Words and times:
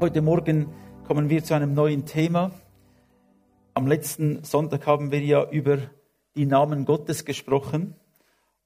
Heute 0.00 0.22
Morgen 0.22 0.72
kommen 1.08 1.28
wir 1.28 1.42
zu 1.42 1.54
einem 1.54 1.74
neuen 1.74 2.06
Thema. 2.06 2.52
Am 3.74 3.88
letzten 3.88 4.44
Sonntag 4.44 4.86
haben 4.86 5.10
wir 5.10 5.20
ja 5.20 5.50
über 5.50 5.78
die 6.36 6.46
Namen 6.46 6.84
Gottes 6.84 7.24
gesprochen 7.24 7.96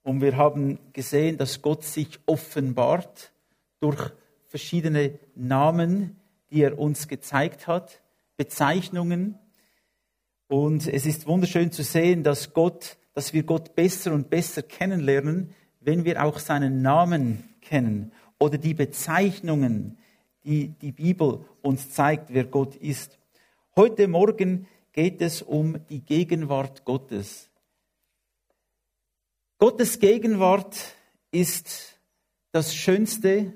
und 0.02 0.20
wir 0.20 0.36
haben 0.36 0.78
gesehen, 0.92 1.38
dass 1.38 1.62
Gott 1.62 1.84
sich 1.84 2.20
offenbart 2.26 3.32
durch 3.80 4.10
verschiedene 4.46 5.18
Namen, 5.34 6.20
die 6.50 6.64
er 6.64 6.78
uns 6.78 7.08
gezeigt 7.08 7.66
hat, 7.66 8.02
Bezeichnungen. 8.36 9.38
Und 10.48 10.86
es 10.86 11.06
ist 11.06 11.26
wunderschön 11.26 11.72
zu 11.72 11.82
sehen, 11.82 12.24
dass 12.24 12.52
Gott, 12.52 12.98
dass 13.14 13.32
wir 13.32 13.44
Gott 13.44 13.74
besser 13.74 14.12
und 14.12 14.28
besser 14.28 14.60
kennenlernen, 14.60 15.54
wenn 15.80 16.04
wir 16.04 16.22
auch 16.22 16.38
seinen 16.38 16.82
Namen 16.82 17.54
kennen 17.62 18.12
oder 18.38 18.58
die 18.58 18.74
Bezeichnungen, 18.74 19.96
die 20.44 20.68
die 20.68 20.92
Bibel 20.92 21.44
uns 21.62 21.90
zeigt, 21.90 22.32
wer 22.32 22.44
Gott 22.44 22.76
ist. 22.76 23.18
Heute 23.76 24.08
Morgen 24.08 24.66
geht 24.92 25.22
es 25.22 25.42
um 25.42 25.86
die 25.88 26.00
Gegenwart 26.00 26.84
Gottes. 26.84 27.48
Gottes 29.58 29.98
Gegenwart 29.98 30.76
ist 31.30 31.98
das 32.50 32.74
Schönste, 32.74 33.52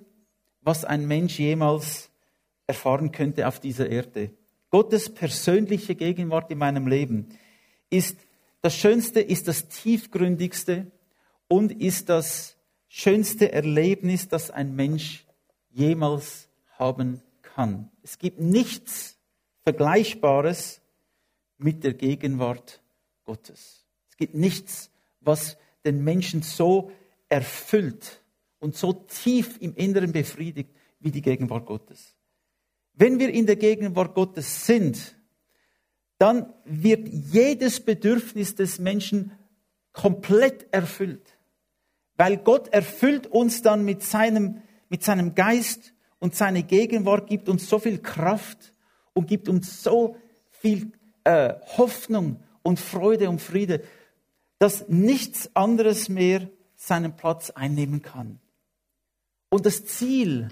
was 0.62 0.84
ein 0.84 1.06
Mensch 1.06 1.38
jemals 1.38 2.10
erfahren 2.66 3.12
könnte 3.12 3.46
auf 3.46 3.60
dieser 3.60 3.88
Erde. 3.88 4.30
Gottes 4.70 5.12
persönliche 5.12 5.94
Gegenwart 5.94 6.50
in 6.50 6.58
meinem 6.58 6.86
Leben 6.86 7.28
ist 7.90 8.18
das 8.62 8.76
Schönste, 8.76 9.20
ist 9.20 9.48
das 9.48 9.68
tiefgründigste 9.68 10.90
und 11.48 11.72
ist 11.72 12.08
das 12.08 12.56
schönste 12.88 13.52
Erlebnis, 13.52 14.28
das 14.28 14.50
ein 14.50 14.74
Mensch 14.74 15.24
jemals 15.70 16.45
haben 16.78 17.22
kann. 17.42 17.90
Es 18.02 18.18
gibt 18.18 18.40
nichts 18.40 19.18
Vergleichbares 19.62 20.80
mit 21.58 21.84
der 21.84 21.94
Gegenwart 21.94 22.82
Gottes. 23.24 23.84
Es 24.08 24.16
gibt 24.16 24.34
nichts, 24.34 24.90
was 25.20 25.56
den 25.84 26.04
Menschen 26.04 26.42
so 26.42 26.92
erfüllt 27.28 28.22
und 28.58 28.76
so 28.76 28.92
tief 28.92 29.58
im 29.60 29.74
Inneren 29.74 30.12
befriedigt 30.12 30.70
wie 31.00 31.10
die 31.10 31.22
Gegenwart 31.22 31.66
Gottes. 31.66 32.16
Wenn 32.92 33.18
wir 33.18 33.30
in 33.30 33.46
der 33.46 33.56
Gegenwart 33.56 34.14
Gottes 34.14 34.66
sind, 34.66 35.16
dann 36.18 36.52
wird 36.64 37.08
jedes 37.08 37.80
Bedürfnis 37.84 38.54
des 38.54 38.78
Menschen 38.78 39.32
komplett 39.92 40.66
erfüllt. 40.72 41.38
Weil 42.16 42.38
Gott 42.38 42.68
erfüllt 42.68 43.26
uns 43.26 43.62
dann 43.62 43.84
mit 43.84 44.02
seinem, 44.02 44.62
mit 44.88 45.04
seinem 45.04 45.34
Geist 45.34 45.92
und 46.18 46.34
seine 46.34 46.62
Gegenwart 46.62 47.28
gibt 47.28 47.48
uns 47.48 47.68
so 47.68 47.78
viel 47.78 47.98
Kraft 47.98 48.72
und 49.12 49.26
gibt 49.26 49.48
uns 49.48 49.82
so 49.82 50.16
viel 50.50 50.92
äh, 51.24 51.54
Hoffnung 51.76 52.42
und 52.62 52.80
Freude 52.80 53.28
und 53.28 53.40
Friede, 53.40 53.82
dass 54.58 54.88
nichts 54.88 55.54
anderes 55.54 56.08
mehr 56.08 56.48
seinen 56.74 57.16
Platz 57.16 57.50
einnehmen 57.50 58.02
kann. 58.02 58.40
Und 59.50 59.66
das 59.66 59.84
Ziel, 59.84 60.48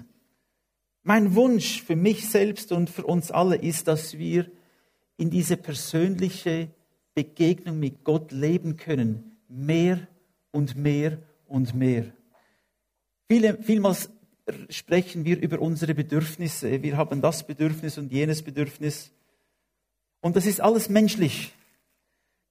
mein 1.03 1.35
Wunsch 1.35 1.83
für 1.83 1.95
mich 1.95 2.29
selbst 2.29 2.71
und 2.71 2.89
für 2.89 3.05
uns 3.05 3.31
alle 3.31 3.55
ist, 3.55 3.87
dass 3.87 4.17
wir 4.17 4.49
in 5.17 5.29
diese 5.29 5.57
persönliche 5.57 6.69
Begegnung 7.13 7.79
mit 7.79 8.03
Gott 8.03 8.31
leben 8.31 8.77
können. 8.77 9.37
Mehr 9.47 10.07
und 10.51 10.75
mehr 10.75 11.19
und 11.47 11.73
mehr. 11.75 12.05
Viele, 13.27 13.61
vielmals 13.61 14.09
sprechen 14.69 15.25
wir 15.25 15.41
über 15.41 15.59
unsere 15.59 15.93
Bedürfnisse. 15.93 16.83
Wir 16.83 16.97
haben 16.97 17.21
das 17.21 17.45
Bedürfnis 17.45 17.97
und 17.97 18.11
jenes 18.11 18.43
Bedürfnis. 18.43 19.11
Und 20.21 20.35
das 20.35 20.45
ist 20.45 20.61
alles 20.61 20.89
menschlich. 20.89 21.53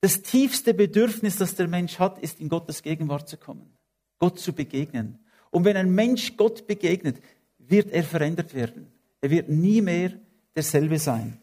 Das 0.00 0.22
tiefste 0.22 0.75
Bedürfnis, 0.75 1.37
das 1.37 1.54
der 1.54 1.69
Mensch 1.69 1.99
hat, 1.99 2.19
ist 2.19 2.41
in 2.41 2.49
Gottes 2.49 2.83
Gegenwart 2.83 3.28
zu 3.28 3.37
kommen, 3.37 3.77
Gott 4.19 4.38
zu 4.38 4.53
begegnen. 4.53 5.19
Und 5.50 5.65
wenn 5.65 5.77
ein 5.77 5.94
Mensch 5.94 6.37
Gott 6.37 6.66
begegnet, 6.66 7.22
wird 7.59 7.91
er 7.91 8.04
verändert 8.04 8.54
werden. 8.54 8.93
Er 9.21 9.31
wird 9.31 9.49
nie 9.49 9.81
mehr 9.81 10.12
derselbe 10.54 10.99
sein. 10.99 11.41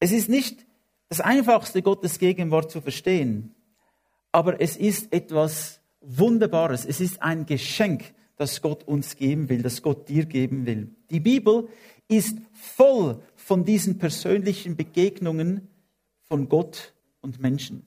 Es 0.00 0.12
ist 0.12 0.28
nicht 0.28 0.66
das 1.08 1.20
Einfachste, 1.20 1.80
Gottes 1.80 2.18
Gegenwart 2.18 2.70
zu 2.70 2.80
verstehen, 2.80 3.54
aber 4.32 4.60
es 4.60 4.76
ist 4.76 5.12
etwas 5.12 5.80
Wunderbares. 6.00 6.84
Es 6.84 7.00
ist 7.00 7.22
ein 7.22 7.46
Geschenk, 7.46 8.12
das 8.36 8.62
Gott 8.62 8.84
uns 8.84 9.16
geben 9.16 9.48
will, 9.48 9.62
das 9.62 9.82
Gott 9.82 10.08
dir 10.08 10.26
geben 10.26 10.66
will. 10.66 10.88
Die 11.10 11.20
Bibel 11.20 11.68
ist 12.08 12.38
voll 12.52 13.22
von 13.36 13.64
diesen 13.64 13.98
persönlichen 13.98 14.76
Begegnungen 14.76 15.68
von 16.22 16.48
Gott 16.48 16.94
und 17.20 17.40
Menschen. 17.40 17.86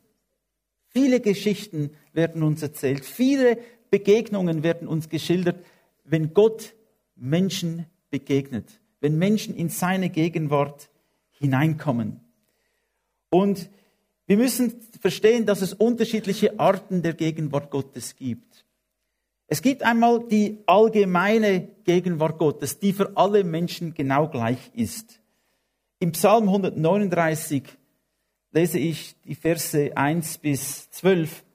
Viele 0.88 1.20
Geschichten 1.20 1.92
werden 2.14 2.44
uns 2.44 2.62
erzählt, 2.62 3.06
viele 3.06 3.60
Begegnungen 3.90 4.64
werden 4.64 4.88
uns 4.88 5.10
geschildert, 5.10 5.64
wenn 6.04 6.34
Gott 6.34 6.76
Menschen 7.16 7.86
begegnet, 8.10 8.80
wenn 9.02 9.18
Menschen 9.18 9.56
in 9.56 9.70
seine 9.70 10.10
Gegenwart 10.10 10.90
hineinkommen. 11.32 12.22
Und 13.30 13.70
wir 14.26 14.38
müssen 14.38 14.82
verstehen, 15.00 15.46
dass 15.46 15.62
es 15.62 15.74
unterschiedliche 15.74 16.60
Arten 16.60 17.02
der 17.02 17.14
Gegenwart 17.14 17.72
Gottes 17.72 18.16
gibt. 18.16 18.66
Es 19.50 19.62
gibt 19.62 19.82
einmal 19.82 20.28
die 20.28 20.58
allgemeine 20.66 21.70
Gegenwart 21.86 22.38
Gottes, 22.38 22.80
die 22.80 22.92
für 22.92 23.16
alle 23.16 23.46
Menschen 23.46 23.94
genau 23.94 24.28
gleich 24.28 24.60
ist. 24.74 25.22
Im 26.00 26.12
Psalm 26.12 26.50
139 26.50 27.64
lese 28.52 28.78
ich 28.78 29.16
die 29.22 29.36
Verse 29.36 29.96
1 29.96 30.40
bis 30.40 30.92
12. 30.92 31.46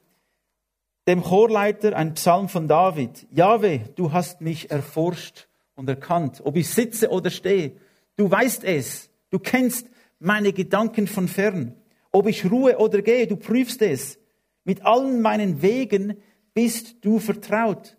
Dem 1.06 1.22
Chorleiter 1.22 1.94
ein 1.94 2.14
Psalm 2.14 2.48
von 2.48 2.66
David. 2.66 3.26
Jahwe, 3.31 3.81
du 3.94 4.10
hast 4.10 4.41
mich 4.41 4.70
erforscht 4.70 5.48
und 5.75 5.86
erkannt, 5.88 6.41
ob 6.44 6.56
ich 6.56 6.70
sitze 6.70 7.10
oder 7.10 7.28
stehe. 7.28 7.72
Du 8.16 8.31
weißt 8.31 8.64
es. 8.64 9.10
Du 9.28 9.38
kennst 9.38 9.86
meine 10.19 10.54
Gedanken 10.54 11.06
von 11.06 11.28
fern. 11.28 11.75
Ob 12.10 12.26
ich 12.26 12.50
ruhe 12.50 12.78
oder 12.78 13.02
gehe, 13.02 13.26
du 13.26 13.36
prüfst 13.36 13.82
es. 13.82 14.19
Mit 14.64 14.86
allen 14.86 15.20
meinen 15.20 15.60
Wegen 15.60 16.16
bist 16.54 16.96
du 17.02 17.18
vertraut. 17.18 17.96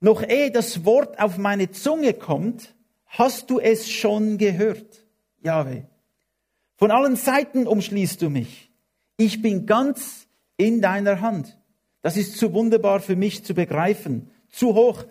Noch 0.00 0.22
ehe 0.22 0.50
das 0.50 0.84
Wort 0.84 1.18
auf 1.20 1.38
meine 1.38 1.70
Zunge 1.70 2.14
kommt, 2.14 2.74
hast 3.06 3.50
du 3.50 3.58
es 3.58 3.90
schon 3.90 4.38
gehört, 4.38 5.04
Jahwe. 5.42 5.86
Von 6.76 6.90
allen 6.90 7.16
Seiten 7.16 7.66
umschließt 7.66 8.22
du 8.22 8.30
mich. 8.30 8.70
Ich 9.18 9.42
bin 9.42 9.66
ganz 9.66 10.26
in 10.56 10.80
deiner 10.80 11.20
Hand. 11.20 11.58
Das 12.00 12.16
ist 12.16 12.38
zu 12.38 12.54
wunderbar 12.54 13.00
für 13.00 13.16
mich 13.16 13.44
zu 13.44 13.52
begreifen, 13.52 14.30
zu 14.48 14.74
hoch, 14.74 15.04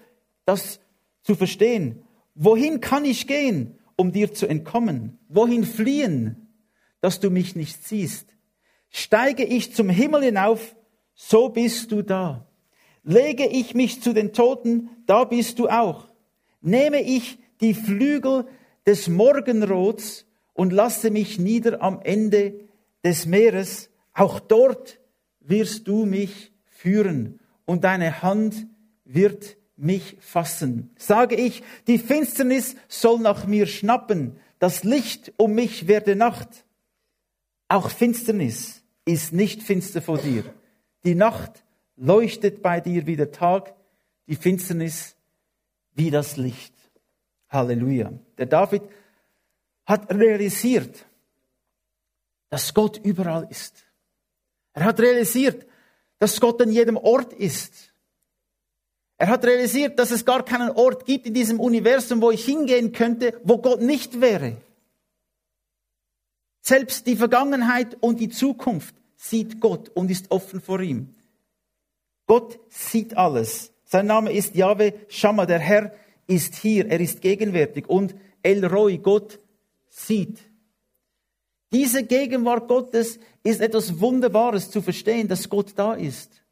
das 0.45 0.79
zu 1.21 1.35
verstehen. 1.35 2.01
Wohin 2.33 2.81
kann 2.81 3.05
ich 3.05 3.27
gehen, 3.27 3.77
um 3.95 4.11
dir 4.11 4.33
zu 4.33 4.47
entkommen? 4.47 5.19
Wohin 5.27 5.63
fliehen, 5.63 6.49
dass 7.01 7.19
du 7.19 7.29
mich 7.29 7.55
nicht 7.55 7.85
siehst? 7.85 8.35
Steige 8.89 9.43
ich 9.43 9.75
zum 9.75 9.89
Himmel 9.89 10.23
hinauf, 10.23 10.75
so 11.13 11.49
bist 11.49 11.91
du 11.91 12.01
da. 12.01 12.48
Lege 13.09 13.47
ich 13.47 13.73
mich 13.73 14.03
zu 14.03 14.13
den 14.13 14.33
Toten, 14.33 14.91
da 15.07 15.23
bist 15.23 15.57
du 15.57 15.67
auch. 15.67 16.05
Nehme 16.61 17.01
ich 17.01 17.39
die 17.59 17.73
Flügel 17.73 18.45
des 18.85 19.07
Morgenrots 19.07 20.27
und 20.53 20.71
lasse 20.71 21.09
mich 21.09 21.39
nieder 21.39 21.81
am 21.81 22.01
Ende 22.03 22.59
des 23.03 23.25
Meeres, 23.25 23.89
auch 24.13 24.39
dort 24.39 24.99
wirst 25.39 25.87
du 25.87 26.05
mich 26.05 26.51
führen 26.67 27.39
und 27.65 27.83
deine 27.83 28.21
Hand 28.21 28.67
wird 29.05 29.57
mich 29.75 30.17
fassen. 30.19 30.91
Sage 30.95 31.35
ich, 31.35 31.63
die 31.87 31.97
Finsternis 31.97 32.75
soll 32.87 33.21
nach 33.21 33.47
mir 33.47 33.65
schnappen, 33.65 34.35
das 34.59 34.83
Licht 34.83 35.33
um 35.37 35.53
mich 35.55 35.87
werde 35.87 36.15
Nacht. 36.15 36.63
Auch 37.69 37.89
Finsternis 37.89 38.83
ist 39.03 39.33
nicht 39.33 39.63
finster 39.63 39.99
vor 39.99 40.19
dir. 40.19 40.43
Die 41.03 41.15
Nacht 41.15 41.63
leuchtet 41.99 42.61
bei 42.61 42.79
dir 42.79 43.05
wie 43.05 43.15
der 43.15 43.31
Tag, 43.31 43.75
die 44.27 44.35
Finsternis 44.35 45.15
wie 45.93 46.09
das 46.09 46.37
Licht. 46.37 46.73
Halleluja. 47.49 48.13
Der 48.37 48.45
David 48.45 48.83
hat 49.85 50.11
realisiert, 50.13 51.05
dass 52.49 52.73
Gott 52.73 52.99
überall 53.03 53.47
ist. 53.49 53.85
Er 54.73 54.85
hat 54.85 54.99
realisiert, 54.99 55.65
dass 56.19 56.39
Gott 56.39 56.61
an 56.61 56.71
jedem 56.71 56.97
Ort 56.97 57.33
ist. 57.33 57.93
Er 59.17 59.27
hat 59.27 59.43
realisiert, 59.43 59.99
dass 59.99 60.11
es 60.11 60.23
gar 60.23 60.45
keinen 60.45 60.69
Ort 60.71 61.05
gibt 61.05 61.25
in 61.25 61.33
diesem 61.33 61.59
Universum, 61.59 62.21
wo 62.21 62.31
ich 62.31 62.45
hingehen 62.45 62.93
könnte, 62.93 63.39
wo 63.43 63.57
Gott 63.57 63.81
nicht 63.81 64.21
wäre. 64.21 64.57
Selbst 66.61 67.07
die 67.07 67.15
Vergangenheit 67.15 67.97
und 67.99 68.19
die 68.19 68.29
Zukunft 68.29 68.95
sieht 69.15 69.59
Gott 69.59 69.89
und 69.89 70.11
ist 70.11 70.31
offen 70.31 70.61
vor 70.61 70.79
ihm. 70.79 71.15
Gott 72.29 72.59
sieht 72.69 73.17
alles. 73.17 73.73
Sein 73.85 74.05
Name 74.05 74.31
ist 74.31 74.53
Yahweh 74.53 74.91
Shammah, 75.07 75.47
der 75.47 75.57
Herr 75.57 75.91
ist 76.27 76.53
hier, 76.53 76.87
er 76.87 76.99
ist 76.99 77.21
gegenwärtig 77.21 77.89
und 77.89 78.13
El 78.43 78.63
Roy, 78.65 78.99
Gott 78.99 79.39
sieht. 79.89 80.37
Diese 81.73 82.03
Gegenwart 82.03 82.67
Gottes 82.67 83.17
ist 83.41 83.61
etwas 83.61 83.99
Wunderbares 83.99 84.69
zu 84.69 84.83
verstehen, 84.83 85.27
dass 85.27 85.49
Gott 85.49 85.73
da 85.75 85.95
ist, 85.95 86.43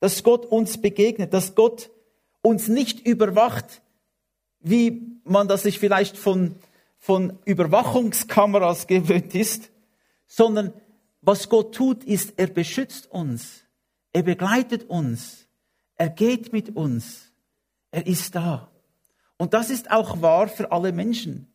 dass 0.00 0.22
Gott 0.22 0.46
uns 0.46 0.80
begegnet, 0.80 1.34
dass 1.34 1.54
Gott 1.54 1.90
uns 2.40 2.68
nicht 2.68 3.06
überwacht, 3.06 3.82
wie 4.60 5.20
man 5.24 5.46
das 5.46 5.64
sich 5.64 5.78
vielleicht 5.78 6.16
von, 6.16 6.54
von 6.96 7.38
Überwachungskameras 7.44 8.86
gewöhnt 8.86 9.34
ist, 9.34 9.68
sondern 10.26 10.72
was 11.20 11.50
Gott 11.50 11.74
tut, 11.74 12.02
ist, 12.04 12.32
er 12.38 12.46
beschützt 12.46 13.12
uns, 13.12 13.67
er 14.12 14.22
begleitet 14.22 14.88
uns, 14.88 15.46
er 15.96 16.08
geht 16.08 16.52
mit 16.52 16.76
uns, 16.76 17.32
er 17.90 18.06
ist 18.06 18.34
da. 18.34 18.70
Und 19.36 19.54
das 19.54 19.70
ist 19.70 19.90
auch 19.90 20.20
wahr 20.20 20.48
für 20.48 20.72
alle 20.72 20.92
Menschen. 20.92 21.46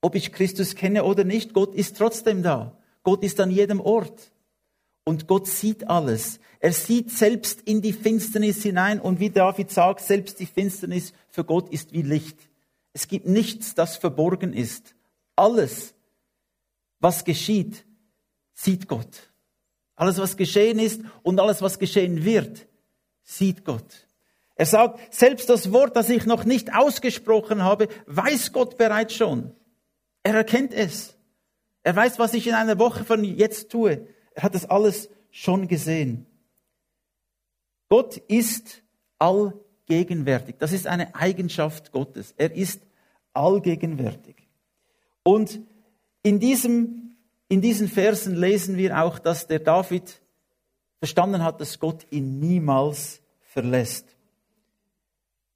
Ob 0.00 0.14
ich 0.14 0.32
Christus 0.32 0.74
kenne 0.74 1.04
oder 1.04 1.24
nicht, 1.24 1.52
Gott 1.52 1.74
ist 1.74 1.96
trotzdem 1.96 2.42
da. 2.42 2.78
Gott 3.02 3.22
ist 3.22 3.40
an 3.40 3.50
jedem 3.50 3.80
Ort. 3.80 4.32
Und 5.04 5.28
Gott 5.28 5.46
sieht 5.46 5.88
alles. 5.88 6.40
Er 6.58 6.72
sieht 6.72 7.10
selbst 7.12 7.60
in 7.62 7.82
die 7.82 7.92
Finsternis 7.92 8.62
hinein. 8.62 9.00
Und 9.00 9.20
wie 9.20 9.30
David 9.30 9.70
sagt, 9.70 10.00
selbst 10.00 10.40
die 10.40 10.46
Finsternis 10.46 11.12
für 11.28 11.44
Gott 11.44 11.68
ist 11.70 11.92
wie 11.92 12.02
Licht. 12.02 12.38
Es 12.92 13.06
gibt 13.06 13.26
nichts, 13.26 13.74
das 13.74 13.96
verborgen 13.96 14.52
ist. 14.52 14.94
Alles, 15.36 15.94
was 16.98 17.24
geschieht, 17.24 17.84
sieht 18.54 18.88
Gott. 18.88 19.30
Alles, 19.96 20.18
was 20.18 20.36
geschehen 20.36 20.78
ist 20.78 21.00
und 21.22 21.40
alles, 21.40 21.62
was 21.62 21.78
geschehen 21.78 22.24
wird, 22.24 22.66
sieht 23.22 23.64
Gott. 23.64 24.06
Er 24.54 24.66
sagt, 24.66 25.12
selbst 25.12 25.50
das 25.50 25.72
Wort, 25.72 25.96
das 25.96 26.08
ich 26.08 26.24
noch 26.26 26.44
nicht 26.44 26.74
ausgesprochen 26.74 27.62
habe, 27.62 27.88
weiß 28.06 28.52
Gott 28.52 28.78
bereits 28.78 29.14
schon. 29.14 29.54
Er 30.22 30.34
erkennt 30.34 30.72
es. 30.72 31.16
Er 31.82 31.94
weiß, 31.94 32.18
was 32.18 32.34
ich 32.34 32.46
in 32.46 32.54
einer 32.54 32.78
Woche 32.78 33.04
von 33.04 33.22
jetzt 33.22 33.70
tue. 33.70 34.06
Er 34.34 34.42
hat 34.42 34.54
das 34.54 34.64
alles 34.66 35.10
schon 35.30 35.68
gesehen. 35.68 36.26
Gott 37.88 38.16
ist 38.16 38.82
allgegenwärtig. 39.18 40.56
Das 40.58 40.72
ist 40.72 40.86
eine 40.86 41.14
Eigenschaft 41.14 41.92
Gottes. 41.92 42.34
Er 42.36 42.52
ist 42.52 42.82
allgegenwärtig. 43.34 44.48
Und 45.22 45.60
in, 46.22 46.40
diesem, 46.40 47.05
in 47.48 47.60
diesen 47.60 47.88
Versen 47.88 48.34
lesen 48.34 48.76
wir 48.76 49.02
auch, 49.02 49.18
dass 49.18 49.46
der 49.46 49.60
David 49.60 50.20
verstanden 50.98 51.42
hat, 51.44 51.60
dass 51.60 51.78
Gott 51.78 52.06
ihn 52.10 52.38
niemals 52.40 53.20
verlässt. 53.40 54.16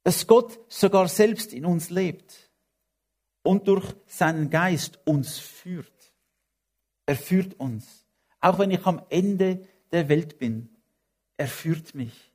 Dass 0.03 0.25
Gott 0.25 0.59
sogar 0.69 1.07
selbst 1.07 1.53
in 1.53 1.65
uns 1.65 1.89
lebt 1.89 2.49
und 3.43 3.67
durch 3.67 3.93
seinen 4.07 4.49
Geist 4.49 4.99
uns 5.05 5.37
führt. 5.37 5.91
Er 7.05 7.15
führt 7.15 7.59
uns. 7.59 8.05
Auch 8.39 8.57
wenn 8.57 8.71
ich 8.71 8.85
am 8.85 9.01
Ende 9.09 9.67
der 9.91 10.09
Welt 10.09 10.39
bin, 10.39 10.69
er 11.37 11.47
führt 11.47 11.93
mich. 11.93 12.31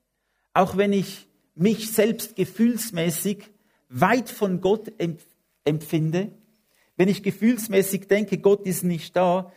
Auch 0.53 0.77
wenn 0.77 0.93
ich 0.93 1.27
mich 1.55 1.91
selbst 1.91 2.35
gefühlsmäßig 2.35 3.49
weit 3.89 4.29
von 4.29 4.61
Gott 4.61 4.91
empfinde, 5.65 6.31
wenn 6.97 7.07
ich 7.07 7.23
gefühlsmäßig 7.23 8.07
denke, 8.07 8.39
Gott 8.39 8.65
ist 8.65 8.83
nicht 8.83 9.15
da, 9.15 9.51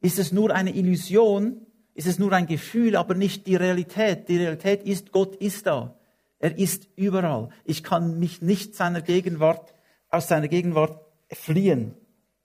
ist 0.00 0.18
es 0.18 0.32
nur 0.32 0.54
eine 0.54 0.74
Illusion, 0.74 1.66
ist 1.94 2.06
es 2.06 2.18
nur 2.18 2.32
ein 2.32 2.46
Gefühl, 2.46 2.96
aber 2.96 3.14
nicht 3.14 3.46
die 3.46 3.56
Realität. 3.56 4.28
Die 4.28 4.36
Realität 4.36 4.82
ist, 4.82 5.12
Gott 5.12 5.36
ist 5.36 5.66
da. 5.66 5.98
Er 6.38 6.58
ist 6.58 6.88
überall. 6.96 7.48
Ich 7.64 7.82
kann 7.82 8.18
mich 8.18 8.42
nicht 8.42 8.74
seiner 8.74 9.00
Gegenwart 9.00 9.74
aus 10.10 10.28
seiner 10.28 10.48
Gegenwart 10.48 11.00
fliehen. 11.30 11.94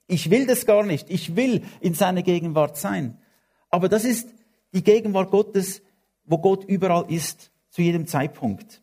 Ich 0.07 0.29
will 0.29 0.47
das 0.47 0.65
gar 0.65 0.83
nicht. 0.83 1.09
Ich 1.09 1.35
will 1.35 1.63
in 1.81 1.93
seiner 1.93 2.23
Gegenwart 2.23 2.77
sein. 2.77 3.17
Aber 3.69 3.89
das 3.89 4.05
ist 4.05 4.33
die 4.73 4.83
Gegenwart 4.83 5.29
Gottes, 5.31 5.81
wo 6.23 6.37
Gott 6.37 6.63
überall 6.63 7.11
ist, 7.11 7.51
zu 7.69 7.81
jedem 7.81 8.07
Zeitpunkt. 8.07 8.81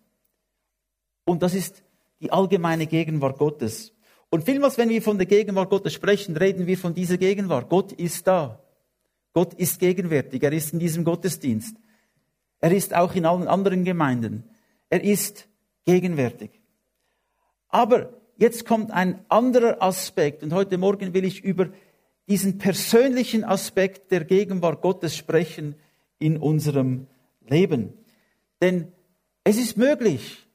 Und 1.25 1.43
das 1.43 1.55
ist 1.55 1.82
die 2.20 2.31
allgemeine 2.31 2.87
Gegenwart 2.87 3.38
Gottes. 3.38 3.93
Und 4.31 4.44
vielmals, 4.44 4.76
wenn 4.78 4.88
wir 4.88 5.02
von 5.02 5.19
der 5.19 5.26
Gegenwart 5.26 5.70
Gottes 5.70 5.93
sprechen, 5.93 6.37
reden 6.37 6.67
wir 6.67 6.76
von 6.76 6.94
dieser 6.94 7.17
Gegenwart. 7.17 7.69
Gott 7.69 7.93
ist 7.93 8.26
da. 8.26 8.62
Gott 9.32 9.55
ist 9.55 9.78
gegenwärtig. 9.78 10.43
Er 10.43 10.52
ist 10.52 10.73
in 10.73 10.78
diesem 10.78 11.05
Gottesdienst. 11.05 11.76
Er 12.61 12.73
ist 12.73 12.94
auch 12.94 13.14
in 13.14 13.26
allen 13.26 13.49
anderen 13.49 13.84
Gemeinden. 13.84 14.44
Er 14.88 15.05
ist 15.05 15.49
gegenwärtig. 15.84 16.61
Aber 17.69 18.14
jetzt 18.38 18.67
kommt 18.67 18.90
ein 18.90 19.25
anderer 19.28 19.82
Aspekt 19.82 20.43
und 20.43 20.52
heute 20.52 20.78
Morgen 20.78 21.14
will 21.14 21.25
ich 21.25 21.44
über 21.44 21.69
diesen 22.28 22.58
persönlichen 22.58 23.44
Aspekt 23.44 24.11
der 24.11 24.25
Gegenwart 24.25 24.82
Gottes 24.82 25.17
sprechen 25.17 25.76
in 26.19 26.38
unserem 26.38 27.06
Leben. 27.46 27.93
Denn 28.61 28.93
es 29.44 29.58
ist 29.58 29.76
möglich, 29.76 30.46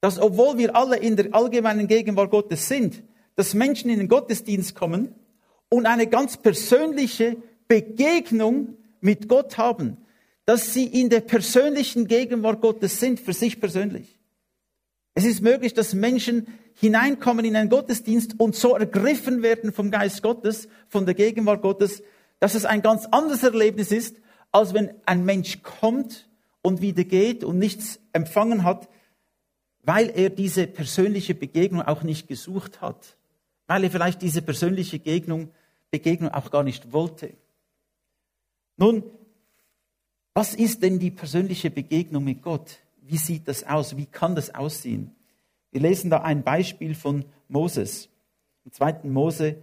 dass 0.00 0.18
obwohl 0.18 0.58
wir 0.58 0.76
alle 0.76 0.96
in 0.96 1.16
der 1.16 1.34
allgemeinen 1.34 1.88
Gegenwart 1.88 2.30
Gottes 2.30 2.68
sind, 2.68 3.02
dass 3.36 3.54
Menschen 3.54 3.90
in 3.90 3.98
den 3.98 4.08
Gottesdienst 4.08 4.74
kommen 4.74 5.14
und 5.68 5.86
eine 5.86 6.06
ganz 6.06 6.36
persönliche 6.36 7.36
Begegnung 7.66 8.76
mit 9.00 9.28
Gott 9.28 9.58
haben, 9.58 9.98
dass 10.44 10.72
sie 10.72 10.86
in 10.86 11.10
der 11.10 11.20
persönlichen 11.20 12.06
Gegenwart 12.08 12.60
Gottes 12.60 13.00
sind, 13.00 13.20
für 13.20 13.32
sich 13.32 13.60
persönlich. 13.60 14.18
Es 15.14 15.24
ist 15.24 15.42
möglich, 15.42 15.74
dass 15.74 15.94
Menschen 15.94 16.46
hineinkommen 16.74 17.44
in 17.44 17.56
einen 17.56 17.68
Gottesdienst 17.68 18.38
und 18.38 18.54
so 18.54 18.76
ergriffen 18.76 19.42
werden 19.42 19.72
vom 19.72 19.90
Geist 19.90 20.22
Gottes, 20.22 20.68
von 20.88 21.06
der 21.06 21.14
Gegenwart 21.14 21.60
Gottes, 21.60 22.02
dass 22.38 22.54
es 22.54 22.64
ein 22.64 22.82
ganz 22.82 23.04
anderes 23.06 23.42
Erlebnis 23.42 23.90
ist, 23.90 24.16
als 24.52 24.74
wenn 24.74 24.94
ein 25.04 25.24
Mensch 25.24 25.62
kommt 25.62 26.28
und 26.62 26.80
wieder 26.80 27.04
geht 27.04 27.44
und 27.44 27.58
nichts 27.58 28.00
empfangen 28.12 28.64
hat, 28.64 28.88
weil 29.88 30.10
er 30.10 30.28
diese 30.28 30.66
persönliche 30.66 31.34
Begegnung 31.34 31.80
auch 31.80 32.02
nicht 32.02 32.28
gesucht 32.28 32.82
hat, 32.82 33.16
weil 33.66 33.84
er 33.84 33.90
vielleicht 33.90 34.20
diese 34.20 34.42
persönliche 34.42 34.98
Begegnung, 34.98 35.48
Begegnung 35.90 36.30
auch 36.30 36.50
gar 36.50 36.62
nicht 36.62 36.92
wollte. 36.92 37.32
Nun, 38.76 39.02
was 40.34 40.54
ist 40.54 40.82
denn 40.82 40.98
die 40.98 41.10
persönliche 41.10 41.70
Begegnung 41.70 42.22
mit 42.22 42.42
Gott? 42.42 42.80
Wie 43.00 43.16
sieht 43.16 43.48
das 43.48 43.64
aus? 43.64 43.96
Wie 43.96 44.04
kann 44.04 44.34
das 44.34 44.54
aussehen? 44.54 45.16
Wir 45.70 45.80
lesen 45.80 46.10
da 46.10 46.18
ein 46.18 46.42
Beispiel 46.42 46.94
von 46.94 47.24
Moses. 47.48 48.10
Im 48.66 48.72
2. 48.72 49.04
Mose, 49.04 49.56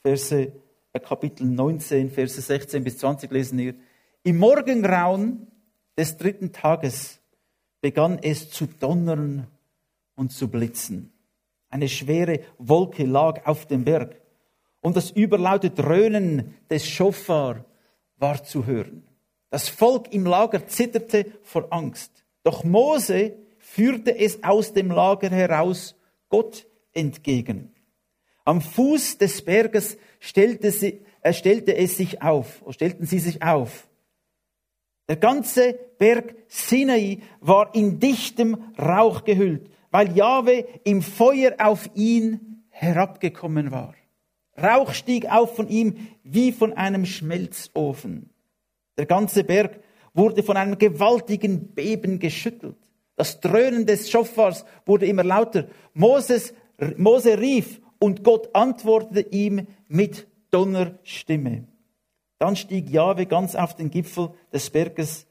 Verse, 0.00 0.52
äh, 0.94 1.00
Kapitel 1.00 1.46
19, 1.46 2.10
Verse 2.10 2.40
16 2.40 2.82
bis 2.82 2.96
20 2.96 3.30
lesen 3.30 3.58
wir. 3.58 3.74
Im 4.22 4.38
Morgengrauen 4.38 5.48
des 5.98 6.16
dritten 6.16 6.50
Tages 6.50 7.20
begann 7.82 8.18
es 8.22 8.48
zu 8.48 8.64
donnern 8.64 9.48
und 10.16 10.32
zu 10.32 10.48
blitzen. 10.48 11.12
Eine 11.68 11.88
schwere 11.88 12.40
Wolke 12.58 13.04
lag 13.04 13.46
auf 13.46 13.66
dem 13.66 13.84
Berg 13.84 14.20
und 14.80 14.96
das 14.96 15.10
überlaute 15.10 15.70
Dröhnen 15.70 16.54
des 16.70 16.86
Schofar 16.88 17.64
war 18.16 18.42
zu 18.42 18.66
hören. 18.66 19.06
Das 19.50 19.68
Volk 19.68 20.12
im 20.12 20.26
Lager 20.26 20.66
zitterte 20.66 21.26
vor 21.42 21.68
Angst. 21.70 22.24
Doch 22.42 22.64
Mose 22.64 23.36
führte 23.58 24.16
es 24.16 24.42
aus 24.42 24.72
dem 24.72 24.90
Lager 24.90 25.30
heraus 25.30 25.96
Gott 26.28 26.66
entgegen. 26.92 27.72
Am 28.44 28.60
Fuß 28.60 29.18
des 29.18 29.44
Berges 29.44 29.98
stellte, 30.20 30.70
sie, 30.70 31.00
äh, 31.22 31.32
stellte 31.32 31.76
es 31.76 31.96
sich 31.96 32.22
auf, 32.22 32.64
stellten 32.70 33.04
sie 33.04 33.18
sich 33.18 33.42
auf. 33.42 33.88
Der 35.08 35.16
ganze 35.16 35.78
Berg 35.98 36.34
Sinai 36.48 37.22
war 37.40 37.74
in 37.74 37.98
dichtem 37.98 38.56
Rauch 38.78 39.24
gehüllt, 39.24 39.70
weil 39.96 40.14
Jahwe 40.14 40.66
im 40.84 41.00
Feuer 41.00 41.54
auf 41.58 41.88
ihn 41.94 42.62
herabgekommen 42.68 43.70
war. 43.70 43.94
Rauch 44.62 44.92
stieg 44.92 45.24
auf 45.24 45.56
von 45.56 45.68
ihm 45.68 46.08
wie 46.22 46.52
von 46.52 46.74
einem 46.74 47.06
Schmelzofen. 47.06 48.28
Der 48.98 49.06
ganze 49.06 49.42
Berg 49.42 49.80
wurde 50.12 50.42
von 50.42 50.58
einem 50.58 50.76
gewaltigen 50.76 51.68
Beben 51.68 52.18
geschüttelt. 52.18 52.76
Das 53.16 53.40
Dröhnen 53.40 53.86
des 53.86 54.10
Schofars 54.10 54.66
wurde 54.84 55.06
immer 55.06 55.24
lauter. 55.24 55.66
Moses, 55.94 56.52
Mose 56.98 57.40
rief 57.40 57.80
und 57.98 58.22
Gott 58.22 58.54
antwortete 58.54 59.26
ihm 59.30 59.66
mit 59.88 60.26
Donnerstimme. 60.50 61.68
Dann 62.38 62.54
stieg 62.54 62.90
Jahwe 62.90 63.24
ganz 63.24 63.54
auf 63.54 63.74
den 63.74 63.88
Gipfel 63.88 64.28
des 64.52 64.68
Berges 64.68 65.26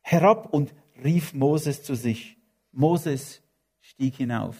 herab 0.00 0.54
und 0.54 0.74
rief 1.04 1.34
Moses 1.34 1.82
zu 1.82 1.94
sich. 1.94 2.38
Moses 2.72 3.42
stieg 3.96 4.16
hinauf. 4.16 4.56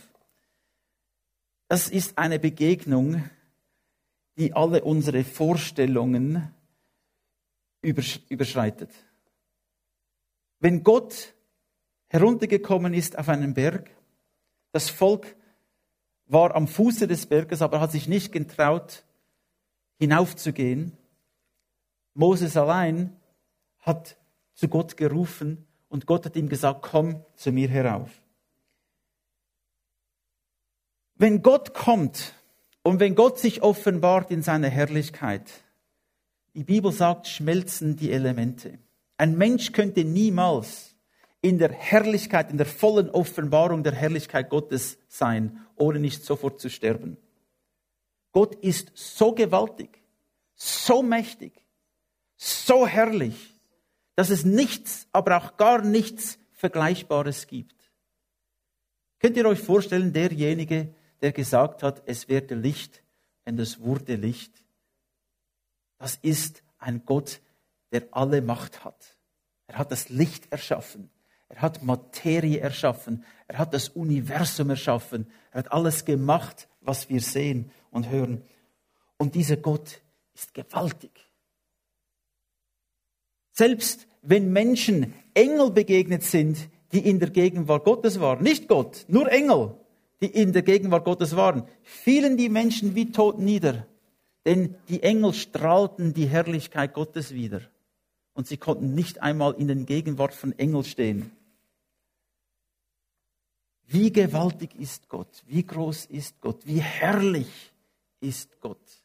Das 1.69 1.91
ist 1.91 2.17
eine 2.17 2.39
Begegnung, 2.39 3.29
die 4.39 4.55
alle 4.55 4.83
unsere 4.83 5.25
Vorstellungen 5.25 6.55
überschreitet. 7.83 8.91
Wenn 10.59 10.83
Gott 10.83 11.35
heruntergekommen 12.09 12.95
ist 12.95 13.19
auf 13.19 13.29
einen 13.29 13.53
Berg, 13.53 13.91
das 14.73 14.89
Volk 14.89 15.37
war 16.25 16.55
am 16.55 16.67
Fuße 16.67 17.07
des 17.07 17.27
Berges, 17.27 17.61
aber 17.61 17.81
hat 17.81 17.93
sich 17.93 18.09
nicht 18.09 18.33
getraut, 18.33 19.05
hinaufzugehen. 19.99 20.97
Moses 22.15 22.57
allein 22.57 23.15
hat 23.81 24.17
zu 24.55 24.69
Gott 24.69 24.97
gerufen 24.97 25.67
und 25.91 26.07
Gott 26.07 26.25
hat 26.25 26.37
ihm 26.37 26.49
gesagt, 26.49 26.81
komm 26.81 27.23
zu 27.35 27.53
mir 27.53 27.69
herauf. 27.69 28.23
Wenn 31.19 31.43
Gott 31.43 31.73
kommt 31.73 32.35
und 32.83 33.01
wenn 33.01 33.15
Gott 33.15 33.39
sich 33.39 33.63
offenbart 33.63 34.31
in 34.31 34.43
seiner 34.43 34.69
Herrlichkeit, 34.69 35.51
die 36.55 36.65
Bibel 36.65 36.93
sagt, 36.93 37.27
schmelzen 37.27 37.97
die 37.97 38.13
Elemente. 38.13 38.79
Ein 39.17 39.37
Mensch 39.37 39.73
könnte 39.73 40.05
niemals 40.05 40.95
in 41.41 41.59
der 41.59 41.73
Herrlichkeit, 41.73 42.51
in 42.51 42.59
der 42.59 42.67
vollen 42.67 43.09
Offenbarung 43.09 43.83
der 43.83 43.95
Herrlichkeit 43.95 44.51
Gottes 44.51 44.99
sein, 45.09 45.67
ohne 45.75 46.01
nicht 46.01 46.25
sofort 46.25 46.61
zu 46.61 46.69
sterben. 46.69 47.17
Gott 48.33 48.55
ist 48.57 48.93
so 48.95 49.33
gewaltig, 49.33 50.03
so 50.55 51.03
mächtig, 51.03 51.65
so 52.37 52.87
herrlich, 52.87 53.55
dass 54.17 54.29
es 54.29 54.45
nichts, 54.45 55.09
aber 55.13 55.39
auch 55.39 55.57
gar 55.57 55.83
nichts 55.83 56.39
Vergleichbares 56.53 57.47
gibt. 57.47 57.75
Könnt 59.19 59.39
ihr 59.39 59.47
euch 59.47 59.61
vorstellen, 59.61 60.13
derjenige, 60.13 60.95
der 61.23 61.33
gesagt 61.33 61.83
hat, 61.83 62.03
es 62.07 62.29
werde 62.29 62.55
Licht, 62.55 63.03
wenn 63.45 63.59
es 63.59 63.81
wurde 63.81 64.17
Licht, 64.17 64.63
das 65.99 66.17
ist 66.17 66.63
ein 66.79 67.05
Gott, 67.05 67.41
der 67.93 68.09
alle 68.11 68.43
Macht 68.43 68.85
hat. 68.85 69.17
Er 69.67 69.79
hat 69.79 69.91
das 69.91 70.09
Licht 70.09 70.53
erschaffen. 70.53 71.11
Er 71.49 71.63
hat 71.63 71.83
Materie 71.83 72.59
erschaffen. 72.59 73.25
Er 73.49 73.59
hat 73.59 73.73
das 73.73 73.89
Universum 73.89 74.71
erschaffen. 74.71 75.31
Er 75.53 75.61
hat 75.61 75.73
alles 75.73 76.05
gemacht, 76.05 76.69
was 76.81 77.09
wir 77.09 77.21
sehen 77.21 77.71
und 77.91 78.09
hören. 78.11 78.43
Und 79.17 79.35
dieser 79.35 79.57
Gott 79.57 80.03
ist 80.35 80.55
gewaltig. 80.55 81.31
Selbst 83.53 84.07
wenn 84.23 84.53
Menschen 84.53 85.15
Engel 85.35 85.71
begegnet 85.71 86.23
sind, 86.23 86.69
die 86.93 87.09
in 87.09 87.19
der 87.21 87.31
Gegenwart 87.31 87.85
Gottes 87.85 88.21
waren, 88.21 88.43
nicht 88.43 88.69
Gott, 88.69 89.05
nur 89.09 89.31
Engel, 89.31 89.79
die 90.21 90.27
in 90.27 90.53
der 90.53 90.63
Gegenwart 90.63 91.05
Gottes 91.05 91.37
waren, 91.37 91.69
fielen 91.83 92.37
die 92.37 92.49
Menschen 92.49 92.95
wie 92.95 93.13
tot 93.13 93.39
nieder, 93.39 93.87
denn 94.45 94.75
die 94.89 95.03
Engel 95.03 95.35
strahlten 95.35 96.15
die 96.15 96.27
Herrlichkeit 96.27 96.95
Gottes 96.95 97.35
wieder 97.35 97.63
und 98.33 98.47
sie 98.47 98.57
konnten 98.57 98.95
nicht 98.95 99.23
einmal 99.23 99.55
in 99.55 99.69
den 99.69 99.87
Gegenwart 99.87 100.35
von 100.35 100.53
Engel 100.59 100.85
stehen. 100.85 101.33
Wie 103.87 104.13
gewaltig 104.13 104.75
ist 104.75 105.09
Gott, 105.09 105.43
wie 105.47 105.65
groß 105.65 106.07
ist 106.07 106.41
Gott, 106.41 106.67
wie 106.67 106.81
herrlich 106.81 107.73
ist 108.21 108.61
Gott. 108.61 109.05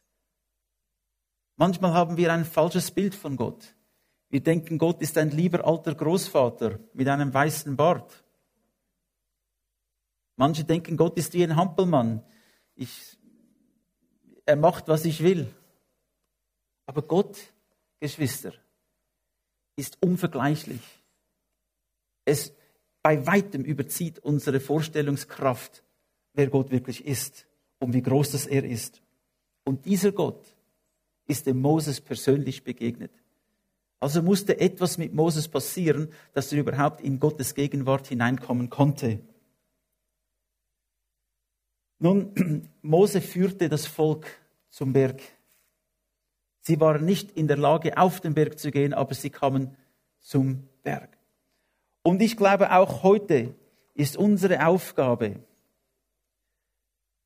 Manchmal 1.56 1.92
haben 1.94 2.16
wir 2.16 2.32
ein 2.32 2.44
falsches 2.44 2.90
Bild 2.90 3.14
von 3.14 3.36
Gott. 3.36 3.74
Wir 4.28 4.40
denken, 4.40 4.78
Gott 4.78 5.00
ist 5.00 5.16
ein 5.18 5.30
lieber 5.30 5.64
alter 5.64 5.94
Großvater 5.94 6.80
mit 6.94 7.06
einem 7.06 7.32
weißen 7.32 7.76
Bart. 7.76 8.21
Manche 10.42 10.64
denken, 10.64 10.96
Gott 10.96 11.16
ist 11.18 11.34
wie 11.34 11.44
ein 11.44 11.54
Hampelmann. 11.54 12.20
Ich, 12.74 13.16
er 14.44 14.56
macht, 14.56 14.88
was 14.88 15.04
ich 15.04 15.22
will. 15.22 15.46
Aber 16.84 17.02
Gott, 17.02 17.38
Geschwister, 18.00 18.52
ist 19.76 20.02
unvergleichlich. 20.02 20.80
Es 22.24 22.52
bei 23.02 23.24
weitem 23.24 23.62
überzieht 23.62 24.18
unsere 24.18 24.58
Vorstellungskraft, 24.58 25.84
wer 26.32 26.48
Gott 26.48 26.72
wirklich 26.72 27.06
ist 27.06 27.46
und 27.78 27.92
wie 27.92 28.02
groß 28.02 28.32
das 28.32 28.46
er 28.46 28.64
ist. 28.64 29.00
Und 29.62 29.84
dieser 29.84 30.10
Gott 30.10 30.44
ist 31.28 31.46
dem 31.46 31.60
Moses 31.60 32.00
persönlich 32.00 32.64
begegnet. 32.64 33.12
Also 34.00 34.22
musste 34.22 34.58
etwas 34.58 34.98
mit 34.98 35.14
Moses 35.14 35.46
passieren, 35.46 36.12
dass 36.32 36.52
er 36.52 36.58
überhaupt 36.58 37.00
in 37.00 37.20
Gottes 37.20 37.54
Gegenwart 37.54 38.08
hineinkommen 38.08 38.70
konnte. 38.70 39.20
Nun, 42.02 42.68
Mose 42.82 43.20
führte 43.20 43.68
das 43.68 43.86
Volk 43.86 44.26
zum 44.70 44.92
Berg. 44.92 45.22
Sie 46.60 46.80
waren 46.80 47.04
nicht 47.04 47.30
in 47.30 47.46
der 47.46 47.56
Lage, 47.56 47.96
auf 47.96 48.20
den 48.20 48.34
Berg 48.34 48.58
zu 48.58 48.72
gehen, 48.72 48.92
aber 48.92 49.14
sie 49.14 49.30
kamen 49.30 49.76
zum 50.18 50.68
Berg. 50.82 51.16
Und 52.02 52.20
ich 52.20 52.36
glaube, 52.36 52.72
auch 52.72 53.04
heute 53.04 53.54
ist 53.94 54.16
unsere 54.16 54.66
Aufgabe 54.66 55.44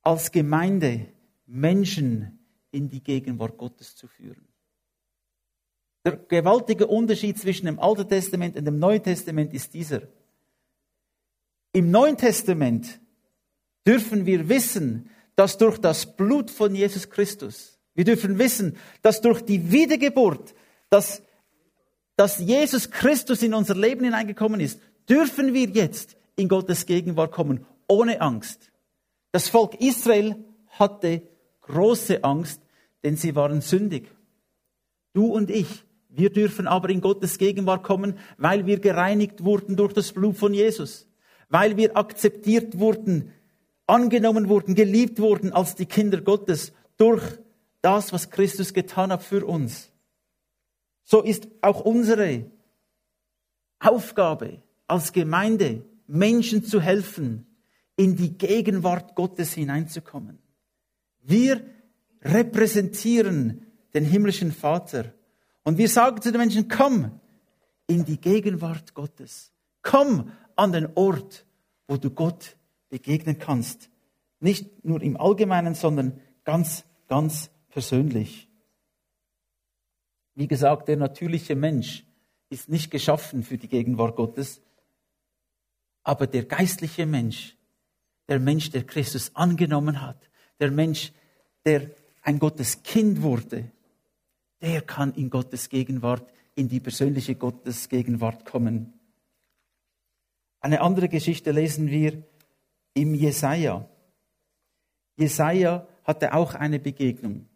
als 0.03 0.31
Gemeinde, 0.31 1.07
Menschen 1.47 2.39
in 2.71 2.91
die 2.91 3.03
Gegenwart 3.03 3.57
Gottes 3.57 3.97
zu 3.97 4.07
führen. 4.09 4.47
Der 6.05 6.19
gewaltige 6.19 6.87
Unterschied 6.87 7.39
zwischen 7.39 7.65
dem 7.65 7.79
Alten 7.79 8.09
Testament 8.11 8.59
und 8.59 8.67
dem 8.67 8.79
Neuen 8.79 9.03
Testament 9.03 9.55
ist 9.55 9.73
dieser. 9.73 10.03
Im 11.73 11.91
Neuen 11.91 12.19
Testament 12.19 13.01
dürfen 13.87 14.27
wir 14.27 14.49
wissen, 14.49 15.11
dass 15.35 15.59
durch 15.59 15.79
das 15.79 16.17
Blut 16.17 16.51
von 16.51 16.75
Jesus 16.75 17.11
Christus, 17.11 17.79
wir 17.95 18.05
dürfen 18.05 18.39
wissen, 18.39 18.77
dass 19.03 19.21
durch 19.21 19.43
die 19.43 19.71
Wiedergeburt, 19.71 20.55
dass 20.91 21.23
dass 22.17 22.39
Jesus 22.39 22.91
Christus 22.91 23.43
in 23.43 23.55
unser 23.55 23.77
Leben 23.77 24.05
hineingekommen 24.05 24.61
ist, 24.61 24.81
dürfen 25.09 25.55
wir 25.55 25.69
jetzt 25.69 26.17
in 26.35 26.49
Gottes 26.49 26.87
Gegenwart 26.87 27.31
kommen, 27.31 27.65
ohne 27.87 28.21
Angst. 28.21 28.73
Das 29.33 29.49
Volk 29.49 29.81
Israel 29.81 30.37
hatte 30.69 31.23
große 31.61 32.25
Angst, 32.25 32.61
denn 33.05 33.17
sie 33.17 33.37
waren 33.37 33.61
sündig. 33.61 34.11
Du 35.13 35.27
und 35.27 35.51
ich, 35.51 35.85
wir 36.09 36.31
dürfen 36.31 36.67
aber 36.67 36.89
in 36.89 37.03
Gottes 37.03 37.37
Gegenwart 37.39 37.85
kommen, 37.85 38.19
weil 38.39 38.67
wir 38.67 38.81
gereinigt 38.81 39.45
wurden 39.45 39.77
durch 39.77 39.93
das 39.93 40.13
Blut 40.13 40.37
von 40.37 40.55
Jesus, 40.55 41.07
weil 41.51 41.77
wir 41.77 41.97
akzeptiert 41.97 42.79
wurden, 42.79 43.33
angenommen 43.87 44.49
wurden, 44.49 44.75
geliebt 44.75 45.19
wurden 45.21 45.53
als 45.53 45.75
die 45.75 45.87
Kinder 45.87 46.21
Gottes 46.21 46.73
durch 46.97 47.23
das, 47.83 48.13
was 48.13 48.31
Christus 48.31 48.73
getan 48.75 49.13
hat 49.13 49.23
für 49.23 49.45
uns 49.47 49.91
so 51.07 51.23
ist 51.23 51.49
auch 51.63 51.81
unsere 51.81 52.51
Aufgabe 53.79 54.61
als 54.89 55.13
Gemeinde, 55.13 55.85
Menschen 56.09 56.65
zu 56.65 56.81
helfen, 56.81 57.47
in 57.97 58.17
die 58.17 58.37
Gegenwart 58.37 59.15
Gottes 59.15 59.53
hineinzukommen. 59.53 60.39
Wir 61.23 61.65
repräsentieren 62.23 63.67
den 63.95 64.05
himmlischen 64.05 64.53
Vater 64.53 65.15
und 65.63 65.79
wir 65.79 65.89
sagen 65.89 66.21
zu 66.21 66.33
den 66.33 66.41
Menschen, 66.41 66.69
komm 66.69 67.21
in 67.87 68.05
die 68.05 68.21
Gegenwart 68.21 68.93
Gottes. 68.93 69.53
Komm 69.83 70.33
an 70.57 70.73
den 70.73 70.89
Ort, 70.97 71.47
wo 71.87 71.97
du 71.97 72.11
Gott 72.11 72.56
begegnen 72.89 73.39
kannst. 73.39 73.91
Nicht 74.41 74.85
nur 74.85 75.03
im 75.03 75.17
Allgemeinen, 75.17 75.75
sondern 75.75 76.21
ganz, 76.45 76.85
ganz 77.09 77.51
persönlich. 77.69 78.49
Wie 80.35 80.49
gesagt, 80.49 80.89
der 80.89 80.97
natürliche 80.97 81.57
Mensch 81.57 82.05
ist 82.51 82.69
nicht 82.69 82.91
geschaffen 82.91 83.43
für 83.43 83.59
die 83.59 83.69
Gegenwart 83.69 84.17
Gottes, 84.17 84.61
aber 86.03 86.27
der 86.27 86.45
geistliche 86.45 87.07
Mensch, 87.07 87.57
der 88.29 88.39
Mensch, 88.39 88.71
der 88.71 88.85
Christus 88.85 89.35
angenommen 89.35 90.03
hat, 90.03 90.31
der 90.61 90.71
Mensch, 90.71 91.13
der 91.65 91.91
ein 92.23 92.39
Gottes 92.39 92.83
Kind 92.83 93.23
wurde, 93.23 93.71
der 94.61 94.83
kann 94.83 95.15
in 95.15 95.31
Gottes 95.31 95.69
Gegenwart, 95.69 96.33
in 96.55 96.69
die 96.69 96.81
persönliche 96.81 97.35
Gottes 97.35 97.89
Gegenwart 97.89 98.45
kommen. 98.45 98.95
Eine 100.61 100.81
andere 100.81 101.09
Geschichte 101.09 101.51
lesen 101.51 101.91
wir 101.91 102.25
im 102.97 103.15
Jesaja. 103.15 103.87
Jesaja 105.19 105.87
hatte 106.03 106.33
auch 106.33 106.55
eine 106.55 106.79
Begegnung. 106.79 107.47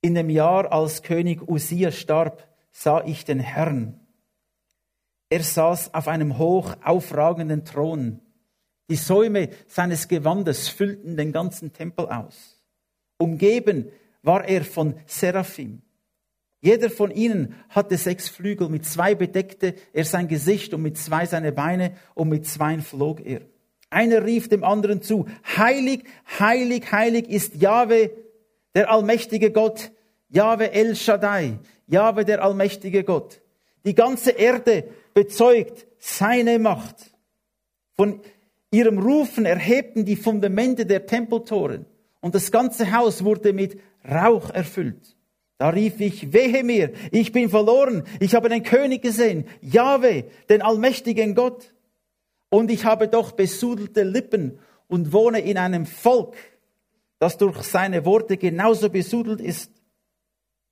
In 0.00 0.14
dem 0.14 0.30
Jahr, 0.30 0.72
als 0.72 1.02
König 1.02 1.46
Usia 1.48 1.90
starb, 1.90 2.48
sah 2.70 3.02
ich 3.04 3.24
den 3.24 3.40
Herrn. 3.40 4.00
Er 5.28 5.42
saß 5.42 5.92
auf 5.92 6.08
einem 6.08 6.38
hoch 6.38 6.76
aufragenden 6.84 7.64
Thron. 7.64 8.20
Die 8.88 8.96
Säume 8.96 9.50
seines 9.66 10.08
Gewandes 10.08 10.68
füllten 10.68 11.16
den 11.16 11.32
ganzen 11.32 11.72
Tempel 11.72 12.06
aus. 12.06 12.62
Umgeben 13.18 13.90
war 14.22 14.44
er 14.44 14.64
von 14.64 14.94
Seraphim. 15.06 15.82
Jeder 16.60 16.90
von 16.90 17.10
ihnen 17.10 17.54
hatte 17.68 17.96
sechs 17.96 18.28
Flügel, 18.28 18.68
mit 18.68 18.84
zwei 18.84 19.14
bedeckte 19.14 19.74
er 19.92 20.04
sein 20.04 20.28
Gesicht 20.28 20.74
und 20.74 20.82
mit 20.82 20.96
zwei 20.96 21.26
seine 21.26 21.52
Beine 21.52 21.96
und 22.14 22.28
mit 22.28 22.46
zwei 22.46 22.78
flog 22.78 23.20
er. 23.24 23.42
Einer 23.90 24.24
rief 24.24 24.48
dem 24.48 24.62
anderen 24.62 25.02
zu, 25.02 25.26
heilig, 25.56 26.04
heilig, 26.38 26.90
heilig 26.92 27.28
ist 27.28 27.56
Jahwe, 27.56 28.10
der 28.74 28.90
allmächtige 28.90 29.50
Gott, 29.50 29.90
Jahwe 30.28 30.72
El 30.72 30.94
Shaddai, 30.94 31.58
Jahwe 31.88 32.24
der 32.24 32.42
allmächtige 32.42 33.02
Gott. 33.02 33.42
Die 33.84 33.94
ganze 33.94 34.30
Erde 34.30 34.84
bezeugt 35.12 35.86
seine 35.98 36.58
Macht. 36.58 37.10
Von 37.96 38.20
ihrem 38.70 38.98
Rufen 38.98 39.44
erhebten 39.44 40.04
die 40.04 40.16
Fundamente 40.16 40.86
der 40.86 41.06
Tempeltoren 41.06 41.86
und 42.20 42.34
das 42.34 42.52
ganze 42.52 42.92
Haus 42.92 43.24
wurde 43.24 43.52
mit 43.52 43.80
Rauch 44.08 44.50
erfüllt. 44.50 45.16
Da 45.58 45.68
rief 45.70 46.00
ich, 46.00 46.32
wehe 46.32 46.64
mir, 46.64 46.92
ich 47.10 47.32
bin 47.32 47.50
verloren, 47.50 48.04
ich 48.18 48.34
habe 48.34 48.48
den 48.48 48.62
König 48.62 49.02
gesehen, 49.02 49.44
Jahwe, 49.60 50.24
den 50.48 50.62
allmächtigen 50.62 51.34
Gott. 51.34 51.74
Und 52.50 52.70
ich 52.70 52.84
habe 52.84 53.08
doch 53.08 53.32
besudelte 53.32 54.02
Lippen 54.02 54.58
und 54.88 55.12
wohne 55.12 55.40
in 55.40 55.56
einem 55.56 55.86
Volk, 55.86 56.36
das 57.18 57.38
durch 57.38 57.62
seine 57.62 58.04
Worte 58.04 58.36
genauso 58.36 58.90
besudelt 58.90 59.40
ist. 59.40 59.70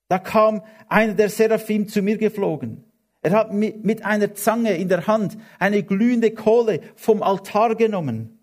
Da 0.09 0.19
kam 0.19 0.63
einer 0.89 1.15
der 1.15 1.29
Seraphim 1.31 1.89
zu 1.89 2.03
mir 2.03 2.19
geflogen. 2.19 2.85
Er 3.23 3.33
hat 3.33 3.53
mit 3.53 4.05
einer 4.05 4.35
Zange 4.35 4.77
in 4.77 4.89
der 4.89 5.07
Hand 5.07 5.39
eine 5.59 5.83
glühende 5.83 6.33
Kohle 6.33 6.81
vom 6.97 7.23
Altar 7.23 7.75
genommen 7.75 8.39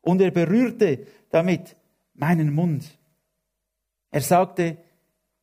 und 0.00 0.20
er 0.20 0.30
berührte 0.30 1.06
damit 1.30 1.76
meinen 2.14 2.52
Mund. 2.52 2.98
Er 4.10 4.20
sagte, 4.20 4.78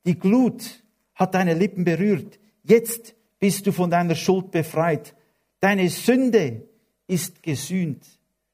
die 0.05 0.17
Glut 0.17 0.83
hat 1.13 1.35
deine 1.35 1.53
Lippen 1.53 1.83
berührt. 1.83 2.39
Jetzt 2.63 3.13
bist 3.39 3.67
du 3.67 3.71
von 3.71 3.89
deiner 3.89 4.15
Schuld 4.15 4.51
befreit. 4.51 5.15
Deine 5.59 5.89
Sünde 5.89 6.63
ist 7.11 7.43
gesühnt. 7.43 8.05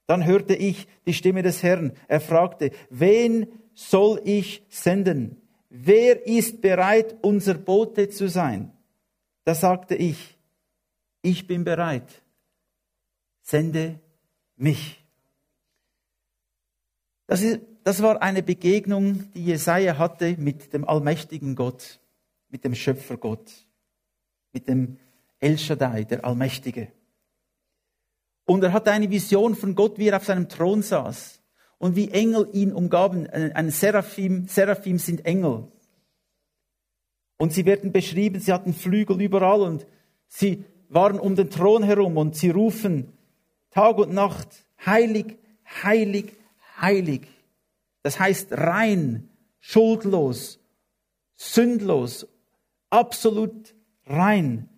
Dann 0.05 0.25
hörte 0.25 0.55
ich 0.55 0.87
die 1.05 1.13
Stimme 1.13 1.43
des 1.43 1.63
Herrn. 1.63 1.93
Er 2.07 2.21
fragte, 2.21 2.71
wen 2.89 3.47
soll 3.73 4.21
ich 4.25 4.63
senden? 4.69 5.41
Wer 5.69 6.25
ist 6.25 6.61
bereit, 6.61 7.15
unser 7.21 7.53
Bote 7.53 8.09
zu 8.09 8.29
sein? 8.29 8.71
Da 9.43 9.53
sagte 9.53 9.95
ich, 9.95 10.37
ich 11.21 11.45
bin 11.45 11.63
bereit. 11.63 12.23
Sende 13.41 13.99
mich. 14.55 15.03
Das 17.27 17.41
ist 17.41 17.59
das 17.87 18.01
war 18.01 18.21
eine 18.21 18.43
Begegnung, 18.43 19.31
die 19.31 19.45
Jesaja 19.45 19.97
hatte 19.97 20.35
mit 20.37 20.73
dem 20.73 20.85
allmächtigen 20.85 21.55
Gott, 21.55 22.01
mit 22.49 22.65
dem 22.65 22.75
Schöpfergott, 22.75 23.65
mit 24.51 24.67
dem 24.67 24.97
El 25.39 25.57
Shaddai, 25.57 26.03
der 26.03 26.25
Allmächtige. 26.25 26.91
Und 28.47 28.63
er 28.63 28.73
hatte 28.73 28.91
eine 28.91 29.11
Vision 29.11 29.53
von 29.53 29.75
Gott, 29.75 29.99
wie 29.99 30.07
er 30.07 30.17
auf 30.17 30.25
seinem 30.25 30.49
Thron 30.49 30.81
saß 30.81 31.39
und 31.77 31.95
wie 31.95 32.09
Engel 32.09 32.49
ihn 32.53 32.73
umgaben. 32.73 33.27
Ein 33.29 33.69
Seraphim, 33.69 34.47
Seraphim 34.47 34.97
sind 34.97 35.23
Engel. 35.23 35.67
Und 37.37 37.53
sie 37.53 37.65
werden 37.65 37.91
beschrieben, 37.91 38.39
sie 38.39 38.51
hatten 38.51 38.73
Flügel 38.73 39.21
überall 39.21 39.61
und 39.61 39.85
sie 40.27 40.63
waren 40.89 41.19
um 41.19 41.35
den 41.35 41.51
Thron 41.51 41.83
herum 41.83 42.17
und 42.17 42.35
sie 42.35 42.49
rufen 42.49 43.13
Tag 43.69 43.99
und 43.99 44.11
Nacht, 44.11 44.65
heilig, 44.83 45.37
heilig, 45.83 46.33
heilig 46.81 47.27
das 48.07 48.21
heißt 48.21 48.53
rein, 48.53 49.27
schuldlos, 49.59 50.61
sündlos, 51.35 52.25
absolut 52.89 53.75
rein. 54.05 54.69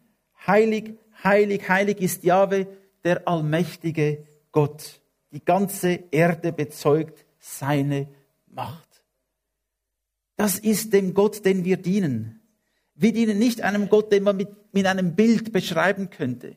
Heilig, 0.47 0.95
heilig, 1.23 1.69
heilig 1.69 2.01
ist 2.01 2.23
Jahwe, 2.23 2.65
der 3.03 3.27
allmächtige 3.27 4.25
Gott. 4.51 5.01
Die 5.32 5.44
ganze 5.44 6.03
Erde 6.12 6.51
bezeugt 6.51 7.25
seine 7.39 8.08
Macht. 8.48 9.03
Das 10.36 10.58
ist 10.58 10.94
dem 10.94 11.13
Gott, 11.13 11.46
den 11.46 11.65
wir 11.65 11.77
dienen. 11.77 12.41
Wir 12.96 13.13
dienen 13.13 13.39
nicht 13.39 13.62
einem 13.62 13.89
Gott, 13.89 14.12
den 14.12 14.24
man 14.24 14.38
mit, 14.38 14.50
mit 14.74 14.86
einem 14.86 15.15
Bild 15.15 15.51
beschreiben 15.51 16.10
könnte. 16.10 16.56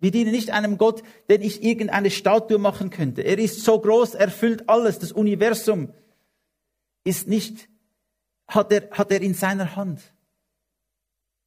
Wir 0.00 0.10
dienen 0.10 0.30
nicht 0.30 0.50
einem 0.50 0.78
Gott, 0.78 1.02
den 1.28 1.42
ich 1.42 1.62
irgendeine 1.62 2.10
Statue 2.10 2.58
machen 2.58 2.90
könnte. 2.90 3.22
Er 3.22 3.38
ist 3.38 3.62
so 3.62 3.80
groß, 3.80 4.14
erfüllt 4.14 4.68
alles. 4.68 4.98
Das 4.98 5.12
Universum 5.12 5.92
ist 7.04 7.26
nicht, 7.26 7.68
hat 8.46 8.70
er, 8.72 8.90
hat 8.92 9.10
er 9.10 9.20
in 9.20 9.34
seiner 9.34 9.74
Hand. 9.74 10.00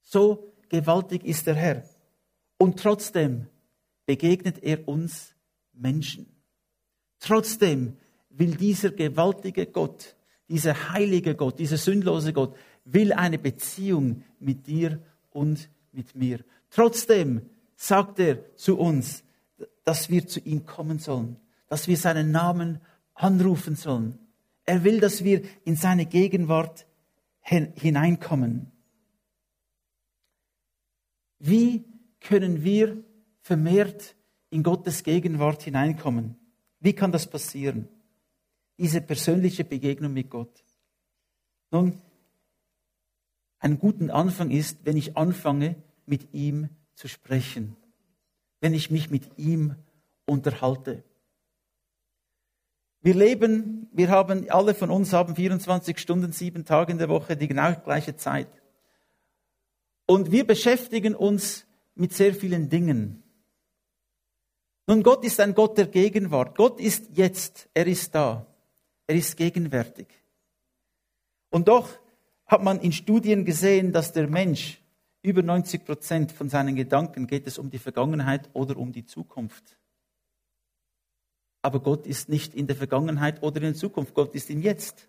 So 0.02 0.52
gewaltig 0.70 1.24
ist 1.24 1.48
der 1.48 1.56
Herr. 1.56 1.84
Und 2.58 2.80
trotzdem 2.80 3.48
begegnet 4.06 4.64
er 4.64 4.88
uns 4.88 5.36
Menschen. 5.74 6.28
Trotzdem 7.20 7.98
will 8.30 8.56
dieser 8.56 8.92
gewaltige 8.92 9.68
Gott, 9.68 10.16
dieser 10.50 10.92
heilige 10.92 11.36
Gott, 11.36 11.60
dieser 11.60 11.78
sündlose 11.78 12.34
Gott, 12.34 12.56
will 12.86 13.14
eine 13.14 13.38
Beziehung 13.38 14.24
mit 14.40 14.68
dir 14.68 15.02
und 15.30 15.70
mit 15.92 16.16
mir. 16.16 16.44
Trotzdem 16.70 17.42
sagt 17.76 18.20
er 18.20 18.56
zu 18.56 18.78
uns, 18.78 19.24
dass 19.84 20.10
wir 20.10 20.28
zu 20.28 20.40
ihm 20.40 20.66
kommen 20.66 21.00
sollen, 21.00 21.38
dass 21.68 21.88
wir 21.88 21.98
seinen 21.98 22.32
Namen 22.32 22.80
anrufen 23.14 23.76
sollen. 23.76 24.18
Er 24.66 24.84
will, 24.84 25.00
dass 25.00 25.24
wir 25.24 25.42
in 25.64 25.76
seine 25.76 26.06
Gegenwart 26.06 26.86
hineinkommen. 27.42 28.72
Wie 31.40 31.84
können 32.20 32.64
wir 32.64 33.04
vermehrt 33.42 34.16
in 34.50 34.64
Gottes 34.64 35.04
Gegenwart 35.04 35.64
hineinkommen? 35.64 36.36
Wie 36.80 36.94
kann 36.94 37.12
das 37.12 37.28
passieren? 37.28 37.88
Diese 38.78 39.02
persönliche 39.02 39.64
Begegnung 39.64 40.14
mit 40.14 40.30
Gott. 40.30 40.64
Nun, 41.72 42.02
ein 43.60 43.78
guter 43.78 44.14
Anfang 44.14 44.50
ist, 44.50 44.80
wenn 44.86 44.98
ich 44.98 45.18
anfange, 45.18 45.76
mit 46.06 46.34
ihm 46.34 46.70
zu 46.96 47.08
sprechen, 47.08 47.76
wenn 48.60 48.74
ich 48.74 48.90
mich 48.90 49.10
mit 49.10 49.38
ihm 49.38 49.76
unterhalte. 50.26 51.04
Wir 53.02 53.16
leben, 53.16 53.88
wir 53.92 54.10
haben, 54.10 54.50
alle 54.50 54.76
von 54.76 54.92
uns 54.92 55.14
haben 55.14 55.36
24 55.36 55.98
Stunden, 55.98 56.32
sieben 56.32 56.66
Tage 56.66 56.92
in 56.92 56.98
der 56.98 57.10
Woche, 57.10 57.36
die 57.36 57.48
genau 57.48 57.74
gleiche 57.74 58.16
Zeit. 58.16 58.50
Und 60.06 60.32
wir 60.32 60.46
beschäftigen 60.46 61.16
uns 61.16 61.66
mit 61.96 62.14
sehr 62.14 62.34
vielen 62.34 62.70
Dingen. 62.70 63.21
Nun, 64.88 65.04
Gott 65.04 65.24
ist 65.24 65.40
ein 65.40 65.54
Gott 65.54 65.78
der 65.78 65.88
Gegenwart. 65.88 66.58
Gott 66.58 66.80
ist 66.80 67.10
jetzt, 67.14 67.70
er 67.74 67.88
ist 67.88 68.14
da, 68.14 68.46
er 69.08 69.16
ist 69.16 69.38
gegenwärtig. 69.38 70.08
Und 71.50 71.68
doch 71.68 71.90
hat 72.46 72.64
man 72.64 72.80
in 72.80 72.92
Studien 72.92 73.46
gesehen, 73.46 73.92
dass 73.92 74.12
der 74.12 74.28
Mensch 74.28 74.82
über 75.22 75.44
90 75.44 75.86
Prozent 75.86 76.32
von 76.32 76.50
seinen 76.50 76.76
Gedanken 76.76 77.28
geht 77.28 77.46
es 77.48 77.58
um 77.58 77.70
die 77.70 77.78
Vergangenheit 77.78 78.50
oder 78.54 78.78
um 78.78 78.92
die 78.92 79.06
Zukunft. 79.06 79.78
Aber 81.62 81.80
Gott 81.80 82.08
ist 82.08 82.28
nicht 82.28 82.56
in 82.56 82.66
der 82.66 82.76
Vergangenheit 82.76 83.44
oder 83.44 83.58
in 83.58 83.74
der 83.74 83.76
Zukunft. 83.76 84.16
Gott 84.16 84.34
ist 84.34 84.50
im 84.50 84.62
Jetzt. 84.62 85.08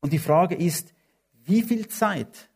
Und 0.00 0.12
die 0.12 0.18
Frage 0.18 0.56
ist, 0.56 0.92
wie 1.44 1.62
viel 1.62 1.86
Zeit 1.86 2.50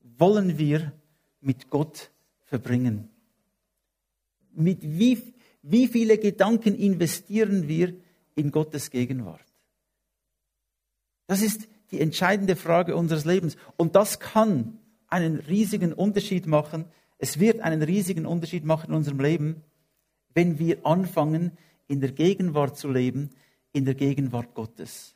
wollen 0.00 0.58
wir 0.58 0.92
mit 1.40 1.70
Gott 1.70 2.10
verbringen? 2.42 3.13
Mit 4.54 4.82
wie, 4.82 5.34
wie 5.62 5.88
viele 5.88 6.18
Gedanken 6.18 6.74
investieren 6.74 7.68
wir 7.68 7.94
in 8.34 8.50
Gottes 8.50 8.90
Gegenwart? 8.90 9.44
Das 11.26 11.42
ist 11.42 11.68
die 11.90 12.00
entscheidende 12.00 12.56
Frage 12.56 12.96
unseres 12.96 13.24
Lebens. 13.24 13.56
Und 13.76 13.94
das 13.96 14.20
kann 14.20 14.78
einen 15.08 15.36
riesigen 15.36 15.92
Unterschied 15.92 16.46
machen. 16.46 16.86
Es 17.18 17.38
wird 17.38 17.60
einen 17.60 17.82
riesigen 17.82 18.26
Unterschied 18.26 18.64
machen 18.64 18.90
in 18.90 18.96
unserem 18.96 19.20
Leben, 19.20 19.62
wenn 20.34 20.58
wir 20.58 20.84
anfangen, 20.84 21.52
in 21.86 22.00
der 22.00 22.12
Gegenwart 22.12 22.76
zu 22.76 22.90
leben, 22.90 23.30
in 23.72 23.84
der 23.84 23.94
Gegenwart 23.94 24.54
Gottes. 24.54 25.14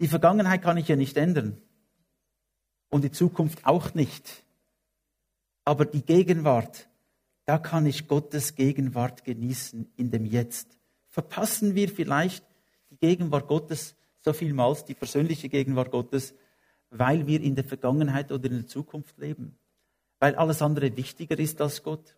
Die 0.00 0.08
Vergangenheit 0.08 0.62
kann 0.62 0.76
ich 0.76 0.88
ja 0.88 0.96
nicht 0.96 1.16
ändern 1.16 1.60
und 2.90 3.04
die 3.04 3.10
Zukunft 3.10 3.64
auch 3.64 3.94
nicht. 3.94 4.44
Aber 5.64 5.84
die 5.84 6.02
Gegenwart, 6.02 6.88
da 7.44 7.58
kann 7.58 7.86
ich 7.86 8.08
Gottes 8.08 8.54
Gegenwart 8.54 9.24
genießen 9.24 9.92
in 9.96 10.10
dem 10.10 10.24
Jetzt. 10.24 10.78
Verpassen 11.08 11.74
wir 11.74 11.88
vielleicht 11.88 12.44
die 12.90 12.96
Gegenwart 12.96 13.48
Gottes 13.48 13.96
so 14.20 14.32
vielmals, 14.32 14.84
die 14.84 14.94
persönliche 14.94 15.48
Gegenwart 15.48 15.90
Gottes, 15.90 16.34
weil 16.90 17.26
wir 17.26 17.40
in 17.40 17.54
der 17.54 17.64
Vergangenheit 17.64 18.30
oder 18.30 18.46
in 18.46 18.58
der 18.58 18.66
Zukunft 18.66 19.18
leben, 19.18 19.58
weil 20.18 20.34
alles 20.36 20.62
andere 20.62 20.96
wichtiger 20.96 21.38
ist 21.38 21.60
als 21.60 21.82
Gott. 21.82 22.16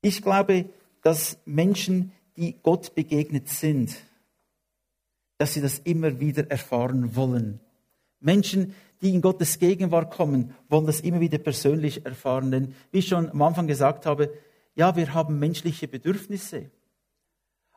Ich 0.00 0.22
glaube, 0.22 0.70
dass 1.02 1.38
Menschen, 1.44 2.12
die 2.36 2.58
Gott 2.62 2.94
begegnet 2.94 3.48
sind, 3.48 3.96
dass 5.38 5.54
sie 5.54 5.60
das 5.60 5.80
immer 5.80 6.20
wieder 6.20 6.50
erfahren 6.50 7.16
wollen. 7.16 7.60
Menschen, 8.20 8.74
die 9.04 9.14
in 9.14 9.20
Gottes 9.20 9.58
Gegenwart 9.58 10.12
kommen, 10.12 10.54
wollen 10.68 10.86
das 10.86 11.00
immer 11.00 11.20
wieder 11.20 11.38
persönlich 11.38 12.04
erfahren. 12.04 12.50
Denn 12.50 12.74
wie 12.90 12.98
ich 12.98 13.08
schon 13.08 13.30
am 13.30 13.42
Anfang 13.42 13.66
gesagt 13.66 14.06
habe, 14.06 14.32
ja, 14.74 14.96
wir 14.96 15.14
haben 15.14 15.38
menschliche 15.38 15.86
Bedürfnisse. 15.86 16.70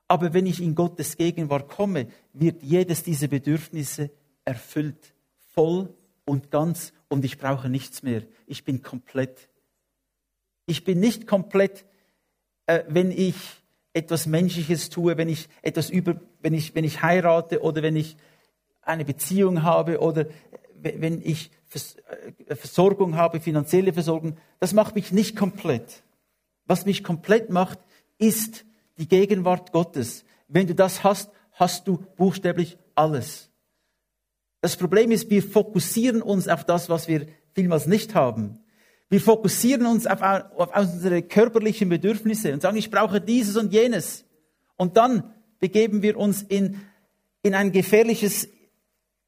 Aber 0.07 0.33
wenn 0.33 0.45
ich 0.45 0.61
in 0.61 0.73
Gottes 0.73 1.17
Gegenwart 1.17 1.69
komme, 1.69 2.07
wird 2.33 2.63
jedes 2.63 3.03
dieser 3.03 3.27
Bedürfnisse 3.27 4.09
erfüllt, 4.45 5.13
voll 5.53 5.93
und 6.25 6.49
ganz 6.49 6.93
und 7.09 7.25
ich 7.25 7.37
brauche 7.37 7.69
nichts 7.69 8.01
mehr. 8.01 8.23
Ich 8.47 8.63
bin 8.63 8.81
komplett. 8.81 9.49
Ich 10.65 10.83
bin 10.83 10.99
nicht 10.99 11.27
komplett 11.27 11.85
äh, 12.67 12.83
wenn 12.87 13.11
ich 13.11 13.35
etwas 13.93 14.27
Menschliches 14.27 14.89
tue, 14.89 15.17
wenn 15.17 15.29
ich 15.29 15.49
etwas 15.63 15.89
über, 15.89 16.21
wenn 16.41 16.53
ich, 16.53 16.75
wenn 16.75 16.83
ich 16.83 17.01
heirate 17.01 17.61
oder 17.61 17.81
wenn 17.81 17.95
ich 17.95 18.15
eine 18.83 19.05
Beziehung 19.05 19.63
habe 19.63 19.99
oder 19.99 20.27
wenn 20.81 21.21
ich 21.21 21.51
äh, 22.47 22.55
Versorgung 22.55 23.15
habe, 23.15 23.39
finanzielle 23.39 23.93
Versorgung, 23.93 24.37
das 24.59 24.73
macht 24.73 24.95
mich 24.95 25.11
nicht 25.11 25.35
komplett. 25.35 26.03
Was 26.65 26.85
mich 26.85 27.03
komplett 27.03 27.49
macht, 27.49 27.79
ist 28.17 28.65
die 28.97 29.07
Gegenwart 29.07 29.71
Gottes. 29.71 30.25
Wenn 30.47 30.67
du 30.67 30.75
das 30.75 31.03
hast, 31.03 31.29
hast 31.53 31.87
du 31.87 32.03
buchstäblich 32.15 32.77
alles. 32.95 33.49
Das 34.61 34.75
Problem 34.75 35.11
ist, 35.11 35.29
wir 35.29 35.43
fokussieren 35.43 36.21
uns 36.21 36.47
auf 36.47 36.63
das, 36.63 36.89
was 36.89 37.07
wir 37.07 37.27
vielmals 37.53 37.85
nicht 37.85 38.15
haben. 38.15 38.59
Wir 39.09 39.21
fokussieren 39.21 39.85
uns 39.85 40.05
auf, 40.05 40.21
auf 40.21 40.75
unsere 40.75 41.21
körperlichen 41.21 41.89
Bedürfnisse 41.89 42.53
und 42.53 42.61
sagen, 42.61 42.77
ich 42.77 42.91
brauche 42.91 43.21
dieses 43.21 43.55
und 43.55 43.71
jenes. 43.71 44.25
Und 44.75 44.97
dann 44.97 45.33
begeben 45.59 46.01
wir 46.01 46.17
uns 46.17 46.41
in, 46.41 46.81
in, 47.41 47.55
ein, 47.55 47.71
gefährliches, 47.71 48.49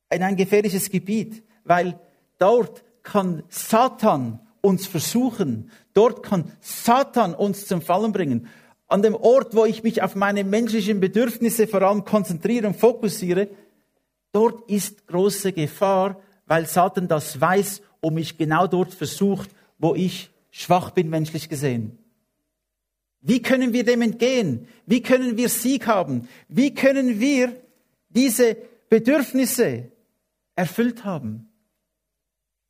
in 0.10 0.24
ein 0.24 0.36
gefährliches 0.36 0.89
Gebiet, 0.89 1.43
weil 1.63 2.00
dort 2.38 2.84
kann 3.04 3.43
Satan 3.50 4.39
uns 4.62 4.88
versuchen, 4.88 5.72
dort 5.93 6.24
kann 6.24 6.52
Satan 6.62 7.34
uns 7.34 7.67
zum 7.67 7.82
Fallen 7.82 8.12
bringen. 8.12 8.48
An 8.88 9.02
dem 9.02 9.15
Ort, 9.15 9.56
wo 9.56 9.65
ich 9.65 9.84
mich 9.84 10.02
auf 10.02 10.15
meine 10.15 10.43
menschlichen 10.43 11.00
Bedürfnisse 11.00 11.67
vor 11.67 11.84
allem 11.84 12.06
konzentriere 12.06 12.67
und 12.67 12.76
fokussiere, 12.76 13.50
dort 14.32 14.69
ist 14.69 15.08
große 15.08 15.54
Gefahr, 15.54 16.19
weil 16.45 16.65
Satan 16.65 17.08
das 17.08 17.39
weiß 17.39 17.82
und 18.02 18.15
mich 18.15 18.38
genau 18.38 18.67
dort 18.67 18.93
versucht, 18.93 19.52
wo 19.78 19.93
ich 19.95 20.32
schwach 20.50 20.91
bin, 20.91 21.10
menschlich 21.10 21.50
gesehen. 21.50 21.98
Wie 23.22 23.41
können 23.41 23.74
wir 23.74 23.84
dem 23.84 24.02
entgehen? 24.02 24.67
Wie 24.86 25.02
können 25.02 25.38
wir 25.38 25.50
Sieg 25.50 25.88
haben? 25.88 26.28
Wie 26.48 26.74
können 26.74 27.19
wir 27.19 27.54
diese 28.10 28.58
Bedürfnisse 28.89 29.91
erfüllt 30.60 31.06
haben? 31.06 31.48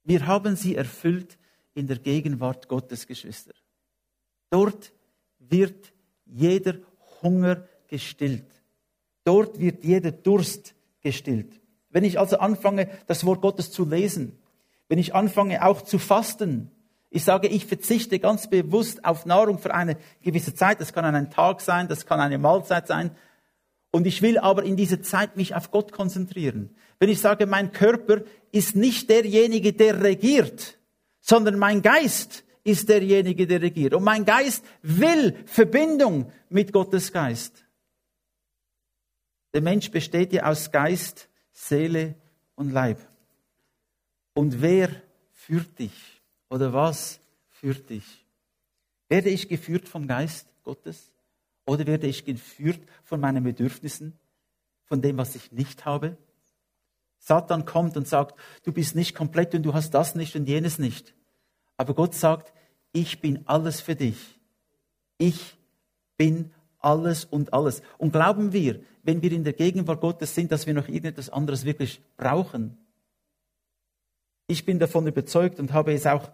Wir 0.03 0.27
haben 0.27 0.55
sie 0.55 0.75
erfüllt 0.75 1.39
in 1.73 1.87
der 1.87 1.97
Gegenwart 1.97 2.67
Gottes, 2.67 3.07
Geschwister. 3.07 3.53
Dort 4.51 4.93
wird 5.39 5.91
jeder 6.25 6.75
Hunger 7.23 7.67
gestillt. 7.87 8.45
Dort 9.23 9.59
wird 9.59 9.83
jeder 9.83 10.11
Durst 10.11 10.75
gestillt. 11.01 11.59
Wenn 11.89 12.03
ich 12.03 12.19
also 12.19 12.37
anfange, 12.37 12.87
das 13.07 13.25
Wort 13.25 13.41
Gottes 13.41 13.71
zu 13.71 13.85
lesen, 13.85 14.37
wenn 14.87 14.99
ich 14.99 15.15
anfange 15.15 15.65
auch 15.65 15.81
zu 15.81 15.97
fasten, 15.97 16.69
ich 17.09 17.23
sage, 17.23 17.47
ich 17.47 17.65
verzichte 17.65 18.19
ganz 18.19 18.51
bewusst 18.51 19.03
auf 19.03 19.25
Nahrung 19.25 19.57
für 19.57 19.73
eine 19.73 19.97
gewisse 20.21 20.53
Zeit. 20.53 20.79
Das 20.79 20.93
kann 20.93 21.05
ein 21.05 21.31
Tag 21.31 21.59
sein, 21.61 21.87
das 21.87 22.05
kann 22.05 22.19
eine 22.19 22.37
Mahlzeit 22.37 22.85
sein. 22.85 23.15
Und 23.91 24.05
ich 24.05 24.21
will 24.21 24.37
aber 24.37 24.63
in 24.63 24.75
dieser 24.75 25.01
Zeit 25.01 25.35
mich 25.35 25.55
auf 25.55 25.71
Gott 25.71 25.91
konzentrieren. 25.91 26.75
Wenn 26.99 27.09
ich 27.09 27.19
sage, 27.19 27.47
mein 27.47 27.71
Körper 27.71 28.21
ist 28.51 28.75
nicht 28.75 29.09
derjenige, 29.09 29.73
der 29.73 30.01
regiert, 30.01 30.77
sondern 31.21 31.57
mein 31.57 31.81
Geist 31.81 32.43
ist 32.63 32.89
derjenige, 32.89 33.47
der 33.47 33.61
regiert. 33.61 33.93
Und 33.93 34.03
mein 34.03 34.25
Geist 34.25 34.63
will 34.81 35.35
Verbindung 35.45 36.31
mit 36.49 36.71
Gottes 36.71 37.11
Geist. 37.11 37.65
Der 39.53 39.61
Mensch 39.61 39.89
besteht 39.89 40.33
ja 40.33 40.43
aus 40.43 40.71
Geist, 40.71 41.29
Seele 41.51 42.15
und 42.55 42.71
Leib. 42.71 42.99
Und 44.33 44.61
wer 44.61 44.89
führt 45.31 45.79
dich? 45.79 46.21
Oder 46.49 46.73
was 46.73 47.19
führt 47.49 47.89
dich? 47.89 48.25
Werde 49.07 49.29
ich 49.29 49.49
geführt 49.49 49.87
vom 49.87 50.07
Geist 50.07 50.47
Gottes? 50.63 51.11
Oder 51.69 51.85
werde 51.85 52.07
ich 52.07 52.25
geführt 52.25 52.79
von 53.03 53.19
meinen 53.19 53.43
Bedürfnissen, 53.43 54.17
von 54.85 55.03
dem, 55.03 55.17
was 55.17 55.35
ich 55.35 55.51
nicht 55.51 55.85
habe? 55.85 56.17
Satan 57.19 57.63
kommt 57.63 57.95
und 57.95 58.07
sagt, 58.07 58.33
du 58.63 58.71
bist 58.71 58.95
nicht 58.95 59.13
komplett 59.13 59.53
und 59.53 59.61
du 59.61 59.75
hast 59.75 59.91
das 59.91 60.15
nicht 60.15 60.35
und 60.35 60.49
jenes 60.49 60.79
nicht. 60.79 61.13
Aber 61.77 61.93
Gott 61.93 62.15
sagt, 62.15 62.51
ich 62.91 63.21
bin 63.21 63.43
alles 63.45 63.81
für 63.81 63.95
dich. 63.95 64.17
Ich 65.19 65.59
bin 66.17 66.51
alles 66.79 67.23
und 67.23 67.53
alles. 67.53 67.83
Und 67.99 68.13
glauben 68.13 68.51
wir, 68.51 68.81
wenn 69.03 69.21
wir 69.21 69.31
in 69.31 69.43
der 69.43 69.53
Gegenwart 69.53 70.01
Gottes 70.01 70.33
sind, 70.33 70.51
dass 70.51 70.65
wir 70.65 70.73
noch 70.73 70.87
irgendetwas 70.87 71.29
anderes 71.29 71.65
wirklich 71.65 72.01
brauchen? 72.17 72.79
Ich 74.47 74.65
bin 74.65 74.79
davon 74.79 75.05
überzeugt 75.05 75.59
und 75.59 75.71
habe 75.71 75.93
es 75.93 76.07
auch 76.07 76.31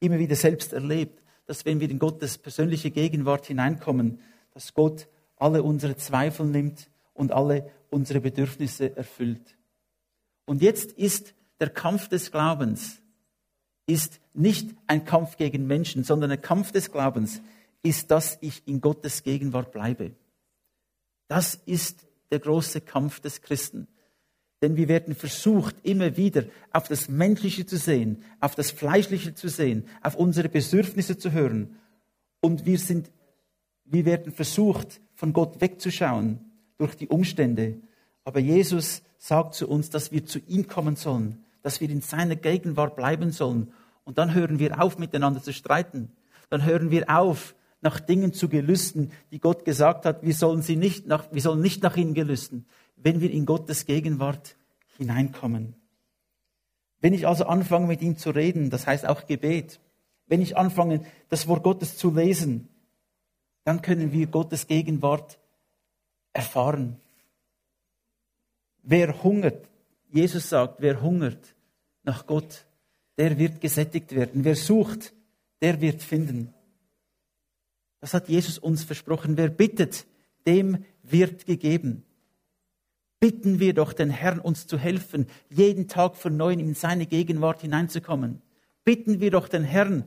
immer 0.00 0.18
wieder 0.18 0.34
selbst 0.34 0.72
erlebt, 0.72 1.22
dass 1.44 1.66
wenn 1.66 1.78
wir 1.78 1.90
in 1.90 1.98
Gottes 1.98 2.38
persönliche 2.38 2.90
Gegenwart 2.90 3.44
hineinkommen, 3.44 4.18
dass 4.54 4.74
Gott 4.74 5.08
alle 5.36 5.62
unsere 5.62 5.96
Zweifel 5.96 6.46
nimmt 6.46 6.90
und 7.14 7.32
alle 7.32 7.70
unsere 7.90 8.20
Bedürfnisse 8.20 8.96
erfüllt. 8.96 9.56
Und 10.46 10.62
jetzt 10.62 10.92
ist 10.92 11.34
der 11.60 11.70
Kampf 11.70 12.08
des 12.08 12.30
Glaubens 12.30 13.02
ist 13.86 14.20
nicht 14.32 14.70
ein 14.86 15.04
Kampf 15.04 15.36
gegen 15.36 15.66
Menschen, 15.66 16.04
sondern 16.04 16.30
der 16.30 16.38
Kampf 16.38 16.72
des 16.72 16.90
Glaubens 16.90 17.42
ist, 17.82 18.10
dass 18.10 18.38
ich 18.40 18.66
in 18.66 18.80
Gottes 18.80 19.22
Gegenwart 19.22 19.72
bleibe. 19.72 20.12
Das 21.28 21.56
ist 21.66 22.06
der 22.30 22.38
große 22.38 22.80
Kampf 22.80 23.20
des 23.20 23.42
Christen. 23.42 23.88
Denn 24.62 24.76
wir 24.76 24.86
werden 24.86 25.14
versucht, 25.16 25.74
immer 25.82 26.16
wieder 26.16 26.44
auf 26.72 26.86
das 26.86 27.08
Menschliche 27.08 27.66
zu 27.66 27.76
sehen, 27.76 28.22
auf 28.38 28.54
das 28.54 28.70
Fleischliche 28.70 29.34
zu 29.34 29.48
sehen, 29.48 29.88
auf 30.02 30.14
unsere 30.14 30.48
Bedürfnisse 30.48 31.18
zu 31.18 31.32
hören. 31.32 31.76
Und 32.40 32.64
wir 32.64 32.78
sind, 32.78 33.10
wir 33.84 34.04
werden 34.04 34.32
versucht, 34.32 35.00
von 35.14 35.32
Gott 35.32 35.60
wegzuschauen 35.60 36.40
durch 36.78 36.96
die 36.96 37.08
Umstände. 37.08 37.80
Aber 38.24 38.40
Jesus 38.40 39.02
sagt 39.18 39.54
zu 39.54 39.68
uns, 39.68 39.90
dass 39.90 40.12
wir 40.12 40.24
zu 40.24 40.38
ihm 40.40 40.66
kommen 40.66 40.96
sollen, 40.96 41.44
dass 41.62 41.80
wir 41.80 41.90
in 41.90 42.00
seiner 42.00 42.36
Gegenwart 42.36 42.96
bleiben 42.96 43.30
sollen. 43.30 43.72
Und 44.04 44.18
dann 44.18 44.34
hören 44.34 44.58
wir 44.58 44.82
auf, 44.82 44.98
miteinander 44.98 45.42
zu 45.42 45.52
streiten. 45.52 46.10
Dann 46.50 46.64
hören 46.64 46.90
wir 46.90 47.08
auf, 47.08 47.54
nach 47.80 48.00
Dingen 48.00 48.32
zu 48.32 48.48
gelüsten, 48.48 49.10
die 49.32 49.40
Gott 49.40 49.64
gesagt 49.64 50.06
hat, 50.06 50.22
wir 50.22 50.34
sollen 50.34 50.62
sie 50.62 50.76
nicht 50.76 51.06
nach, 51.06 51.32
wir 51.32 51.42
sollen 51.42 51.60
nicht 51.60 51.82
nach 51.82 51.96
ihnen 51.96 52.14
gelüsten 52.14 52.66
wenn 53.02 53.20
wir 53.20 53.30
in 53.30 53.46
Gottes 53.46 53.86
Gegenwart 53.86 54.56
hineinkommen. 54.96 55.74
Wenn 57.00 57.14
ich 57.14 57.26
also 57.26 57.44
anfange, 57.46 57.86
mit 57.86 58.00
ihm 58.00 58.16
zu 58.16 58.30
reden, 58.30 58.70
das 58.70 58.86
heißt 58.86 59.06
auch 59.06 59.26
Gebet, 59.26 59.80
wenn 60.26 60.40
ich 60.40 60.56
anfange, 60.56 61.04
das 61.28 61.48
Wort 61.48 61.64
Gottes 61.64 61.96
zu 61.96 62.14
lesen, 62.14 62.68
dann 63.64 63.82
können 63.82 64.12
wir 64.12 64.26
Gottes 64.26 64.66
Gegenwart 64.66 65.38
erfahren. 66.32 67.00
Wer 68.82 69.22
hungert, 69.22 69.68
Jesus 70.10 70.48
sagt, 70.48 70.80
wer 70.80 71.00
hungert 71.00 71.54
nach 72.02 72.26
Gott, 72.26 72.66
der 73.18 73.38
wird 73.38 73.60
gesättigt 73.60 74.14
werden. 74.14 74.44
Wer 74.44 74.56
sucht, 74.56 75.12
der 75.60 75.80
wird 75.80 76.02
finden. 76.02 76.52
Das 78.00 78.14
hat 78.14 78.28
Jesus 78.28 78.58
uns 78.58 78.82
versprochen. 78.82 79.36
Wer 79.36 79.48
bittet, 79.48 80.06
dem 80.46 80.84
wird 81.02 81.46
gegeben. 81.46 82.02
Bitten 83.20 83.60
wir 83.60 83.72
doch 83.72 83.92
den 83.92 84.10
Herrn, 84.10 84.40
uns 84.40 84.66
zu 84.66 84.76
helfen, 84.76 85.28
jeden 85.48 85.86
Tag 85.86 86.16
von 86.16 86.36
neuem 86.36 86.58
in 86.58 86.74
seine 86.74 87.06
Gegenwart 87.06 87.60
hineinzukommen. 87.60 88.42
Bitten 88.84 89.20
wir 89.20 89.30
doch 89.30 89.46
den 89.48 89.62
Herrn, 89.62 90.04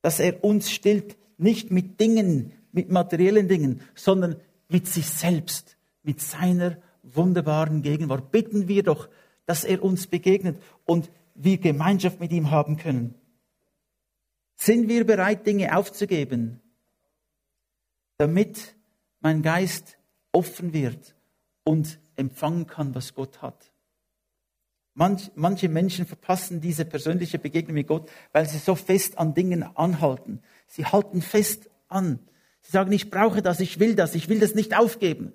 dass 0.00 0.18
er 0.18 0.42
uns 0.42 0.70
stillt, 0.70 1.18
nicht 1.38 1.70
mit 1.70 2.00
Dingen, 2.00 2.52
mit 2.72 2.90
materiellen 2.90 3.48
Dingen, 3.48 3.80
sondern 3.94 4.36
mit 4.68 4.86
sich 4.86 5.08
selbst, 5.08 5.76
mit 6.02 6.20
seiner 6.20 6.76
wunderbaren 7.02 7.82
Gegenwart. 7.82 8.30
Bitten 8.30 8.68
wir 8.68 8.82
doch, 8.82 9.08
dass 9.46 9.64
er 9.64 9.82
uns 9.82 10.06
begegnet 10.06 10.60
und 10.84 11.10
wir 11.34 11.58
Gemeinschaft 11.58 12.20
mit 12.20 12.32
ihm 12.32 12.50
haben 12.50 12.76
können. 12.76 13.14
Sind 14.56 14.88
wir 14.88 15.06
bereit, 15.06 15.46
Dinge 15.46 15.76
aufzugeben, 15.76 16.60
damit 18.16 18.74
mein 19.20 19.42
Geist 19.42 19.96
offen 20.32 20.72
wird 20.72 21.14
und 21.64 21.98
empfangen 22.16 22.66
kann, 22.66 22.94
was 22.94 23.14
Gott 23.14 23.40
hat. 23.40 23.70
Manch, 24.98 25.30
manche 25.34 25.68
Menschen 25.68 26.06
verpassen 26.06 26.60
diese 26.60 26.84
persönliche 26.84 27.38
Begegnung 27.38 27.74
mit 27.74 27.86
Gott, 27.86 28.10
weil 28.32 28.48
sie 28.48 28.58
so 28.58 28.74
fest 28.74 29.18
an 29.18 29.34
Dingen 29.34 29.62
anhalten. 29.62 30.42
Sie 30.66 30.84
halten 30.84 31.22
fest 31.22 31.70
an. 31.88 32.18
Sie 32.62 32.72
sagen, 32.72 32.90
ich 32.92 33.10
brauche 33.10 33.40
das, 33.40 33.60
ich 33.60 33.78
will 33.78 33.94
das, 33.94 34.14
ich 34.14 34.28
will 34.28 34.40
das 34.40 34.54
nicht 34.54 34.76
aufgeben. 34.76 35.32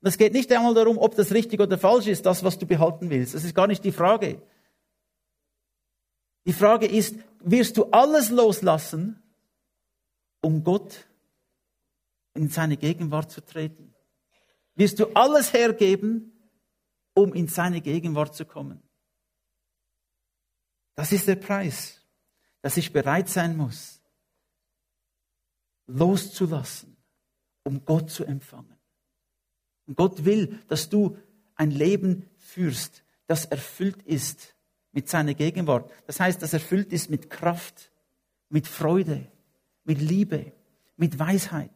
Und 0.00 0.08
es 0.08 0.18
geht 0.18 0.32
nicht 0.32 0.50
einmal 0.52 0.74
darum, 0.74 0.98
ob 0.98 1.14
das 1.14 1.32
richtig 1.32 1.60
oder 1.60 1.78
falsch 1.78 2.06
ist, 2.06 2.24
das, 2.24 2.42
was 2.42 2.58
du 2.58 2.66
behalten 2.66 3.10
willst. 3.10 3.34
Das 3.34 3.44
ist 3.44 3.54
gar 3.54 3.66
nicht 3.66 3.84
die 3.84 3.92
Frage. 3.92 4.40
Die 6.46 6.52
Frage 6.52 6.86
ist, 6.86 7.16
wirst 7.40 7.76
du 7.76 7.84
alles 7.90 8.30
loslassen, 8.30 9.22
um 10.40 10.64
Gott 10.64 11.06
in 12.34 12.48
seine 12.48 12.76
Gegenwart 12.76 13.30
zu 13.30 13.44
treten? 13.44 13.92
wirst 14.76 15.00
du 15.00 15.06
alles 15.14 15.52
hergeben, 15.52 16.32
um 17.14 17.32
in 17.34 17.48
seine 17.48 17.80
Gegenwart 17.80 18.34
zu 18.34 18.44
kommen. 18.44 18.82
Das 20.96 21.12
ist 21.12 21.28
der 21.28 21.36
Preis, 21.36 22.00
dass 22.62 22.76
ich 22.76 22.92
bereit 22.92 23.28
sein 23.28 23.56
muss. 23.56 24.00
loszulassen, 25.88 26.96
um 27.62 27.84
Gott 27.84 28.10
zu 28.10 28.24
empfangen. 28.24 28.76
Und 29.86 29.96
Gott 29.96 30.24
will, 30.24 30.58
dass 30.68 30.88
du 30.88 31.16
ein 31.54 31.70
Leben 31.70 32.28
führst, 32.38 33.04
das 33.26 33.44
erfüllt 33.44 34.02
ist 34.02 34.56
mit 34.92 35.08
seiner 35.08 35.34
Gegenwart. 35.34 35.90
Das 36.06 36.20
heißt, 36.20 36.42
das 36.42 36.52
erfüllt 36.52 36.92
ist 36.92 37.08
mit 37.10 37.30
Kraft, 37.30 37.92
mit 38.48 38.66
Freude, 38.66 39.30
mit 39.84 40.00
Liebe, 40.00 40.52
mit 40.96 41.18
Weisheit. 41.18 41.70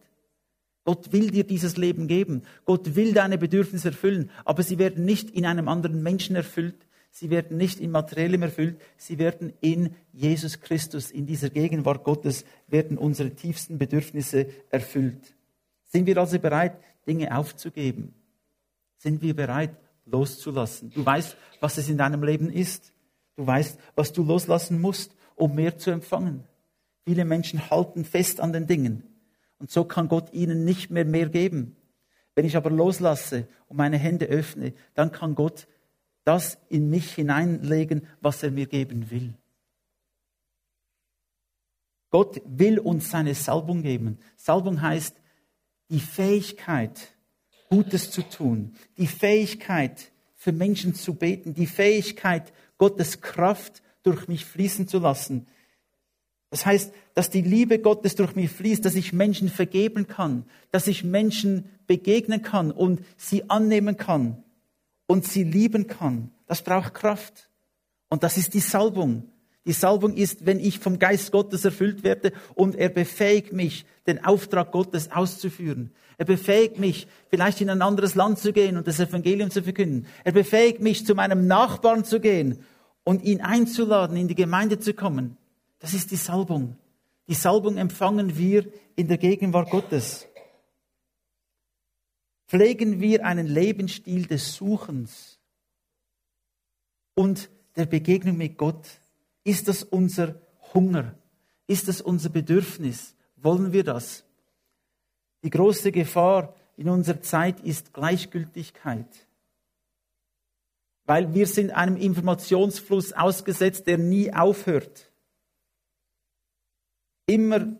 Gott 0.84 1.12
will 1.12 1.30
dir 1.30 1.44
dieses 1.44 1.76
Leben 1.76 2.08
geben. 2.08 2.42
Gott 2.64 2.96
will 2.96 3.12
deine 3.12 3.38
Bedürfnisse 3.38 3.88
erfüllen. 3.88 4.30
Aber 4.44 4.62
sie 4.62 4.78
werden 4.78 5.04
nicht 5.04 5.30
in 5.30 5.46
einem 5.46 5.68
anderen 5.68 6.02
Menschen 6.02 6.34
erfüllt. 6.34 6.86
Sie 7.10 7.30
werden 7.30 7.56
nicht 7.56 7.80
in 7.80 7.90
Materiellem 7.90 8.42
erfüllt. 8.42 8.80
Sie 8.96 9.18
werden 9.18 9.52
in 9.60 9.94
Jesus 10.12 10.60
Christus, 10.60 11.10
in 11.10 11.26
dieser 11.26 11.50
Gegenwart 11.50 12.04
Gottes, 12.04 12.44
werden 12.68 12.96
unsere 12.96 13.30
tiefsten 13.30 13.78
Bedürfnisse 13.78 14.46
erfüllt. 14.70 15.34
Sind 15.84 16.06
wir 16.06 16.16
also 16.18 16.38
bereit, 16.38 16.78
Dinge 17.06 17.36
aufzugeben? 17.36 18.14
Sind 18.96 19.22
wir 19.22 19.34
bereit, 19.34 19.76
loszulassen? 20.06 20.90
Du 20.94 21.04
weißt, 21.04 21.36
was 21.58 21.78
es 21.78 21.88
in 21.88 21.98
deinem 21.98 22.22
Leben 22.22 22.50
ist. 22.50 22.92
Du 23.36 23.46
weißt, 23.46 23.78
was 23.96 24.12
du 24.12 24.22
loslassen 24.22 24.80
musst, 24.80 25.16
um 25.34 25.54
mehr 25.54 25.78
zu 25.78 25.90
empfangen. 25.90 26.44
Viele 27.04 27.24
Menschen 27.24 27.70
halten 27.70 28.04
fest 28.04 28.40
an 28.40 28.52
den 28.52 28.66
Dingen. 28.66 29.02
Und 29.58 29.70
so 29.70 29.84
kann 29.84 30.08
Gott 30.08 30.32
ihnen 30.32 30.64
nicht 30.64 30.90
mehr 30.90 31.04
mehr 31.04 31.28
geben. 31.28 31.76
Wenn 32.34 32.44
ich 32.44 32.56
aber 32.56 32.70
loslasse 32.70 33.48
und 33.66 33.76
meine 33.76 33.98
Hände 33.98 34.26
öffne, 34.26 34.74
dann 34.94 35.10
kann 35.10 35.34
Gott 35.34 35.66
das 36.24 36.58
in 36.68 36.90
mich 36.90 37.14
hineinlegen, 37.14 38.06
was 38.20 38.42
er 38.42 38.50
mir 38.50 38.66
geben 38.66 39.10
will. 39.10 39.34
Gott 42.10 42.42
will 42.44 42.78
uns 42.78 43.10
seine 43.10 43.34
Salbung 43.34 43.82
geben. 43.82 44.18
Salbung 44.36 44.82
heißt 44.82 45.16
die 45.88 46.00
Fähigkeit, 46.00 47.14
Gutes 47.68 48.10
zu 48.10 48.22
tun, 48.22 48.74
die 48.96 49.06
Fähigkeit, 49.06 50.10
für 50.34 50.52
Menschen 50.52 50.94
zu 50.94 51.14
beten, 51.14 51.54
die 51.54 51.66
Fähigkeit, 51.66 52.52
Gottes 52.78 53.20
Kraft 53.20 53.82
durch 54.02 54.26
mich 54.26 54.44
fließen 54.44 54.88
zu 54.88 54.98
lassen, 54.98 55.46
das 56.50 56.66
heißt, 56.66 56.92
dass 57.14 57.30
die 57.30 57.42
Liebe 57.42 57.78
Gottes 57.78 58.16
durch 58.16 58.34
mich 58.34 58.50
fließt, 58.50 58.84
dass 58.84 58.96
ich 58.96 59.12
Menschen 59.12 59.48
vergeben 59.48 60.08
kann, 60.08 60.44
dass 60.72 60.88
ich 60.88 61.04
Menschen 61.04 61.70
begegnen 61.86 62.42
kann 62.42 62.72
und 62.72 63.00
sie 63.16 63.48
annehmen 63.48 63.96
kann 63.96 64.42
und 65.10 65.26
sie 65.26 65.42
lieben 65.42 65.88
kann. 65.88 66.30
Das 66.46 66.62
braucht 66.62 66.94
Kraft. 66.94 67.50
Und 68.10 68.22
das 68.22 68.36
ist 68.36 68.54
die 68.54 68.60
Salbung. 68.60 69.24
Die 69.66 69.72
Salbung 69.72 70.14
ist, 70.14 70.46
wenn 70.46 70.60
ich 70.60 70.78
vom 70.78 71.00
Geist 71.00 71.32
Gottes 71.32 71.64
erfüllt 71.64 72.04
werde 72.04 72.32
und 72.54 72.76
er 72.76 72.90
befähigt 72.90 73.52
mich, 73.52 73.86
den 74.06 74.24
Auftrag 74.24 74.70
Gottes 74.70 75.10
auszuführen. 75.10 75.90
Er 76.16 76.26
befähigt 76.26 76.78
mich, 76.78 77.08
vielleicht 77.28 77.60
in 77.60 77.70
ein 77.70 77.82
anderes 77.82 78.14
Land 78.14 78.38
zu 78.38 78.52
gehen 78.52 78.76
und 78.76 78.86
das 78.86 79.00
Evangelium 79.00 79.50
zu 79.50 79.64
verkünden. 79.64 80.06
Er 80.22 80.30
befähigt 80.30 80.80
mich, 80.80 81.04
zu 81.04 81.16
meinem 81.16 81.48
Nachbarn 81.48 82.04
zu 82.04 82.20
gehen 82.20 82.60
und 83.02 83.24
ihn 83.24 83.40
einzuladen, 83.40 84.16
in 84.16 84.28
die 84.28 84.36
Gemeinde 84.36 84.78
zu 84.78 84.94
kommen. 84.94 85.36
Das 85.80 85.92
ist 85.92 86.12
die 86.12 86.16
Salbung. 86.16 86.76
Die 87.26 87.34
Salbung 87.34 87.78
empfangen 87.78 88.38
wir 88.38 88.64
in 88.94 89.08
der 89.08 89.18
Gegenwart 89.18 89.70
Gottes. 89.70 90.28
Pflegen 92.50 93.00
wir 93.00 93.24
einen 93.24 93.46
Lebensstil 93.46 94.26
des 94.26 94.54
Suchens 94.56 95.38
und 97.14 97.48
der 97.76 97.86
Begegnung 97.86 98.36
mit 98.36 98.58
Gott. 98.58 98.88
Ist 99.44 99.68
das 99.68 99.84
unser 99.84 100.34
Hunger? 100.74 101.14
Ist 101.68 101.86
das 101.86 102.00
unser 102.00 102.28
Bedürfnis? 102.28 103.14
Wollen 103.36 103.72
wir 103.72 103.84
das? 103.84 104.24
Die 105.44 105.50
große 105.50 105.92
Gefahr 105.92 106.56
in 106.76 106.88
unserer 106.88 107.22
Zeit 107.22 107.60
ist 107.60 107.94
Gleichgültigkeit. 107.94 109.28
Weil 111.04 111.32
wir 111.32 111.46
sind 111.46 111.70
einem 111.70 111.96
Informationsfluss 111.96 113.12
ausgesetzt, 113.12 113.86
der 113.86 113.98
nie 113.98 114.34
aufhört 114.34 115.10
immer 117.30 117.76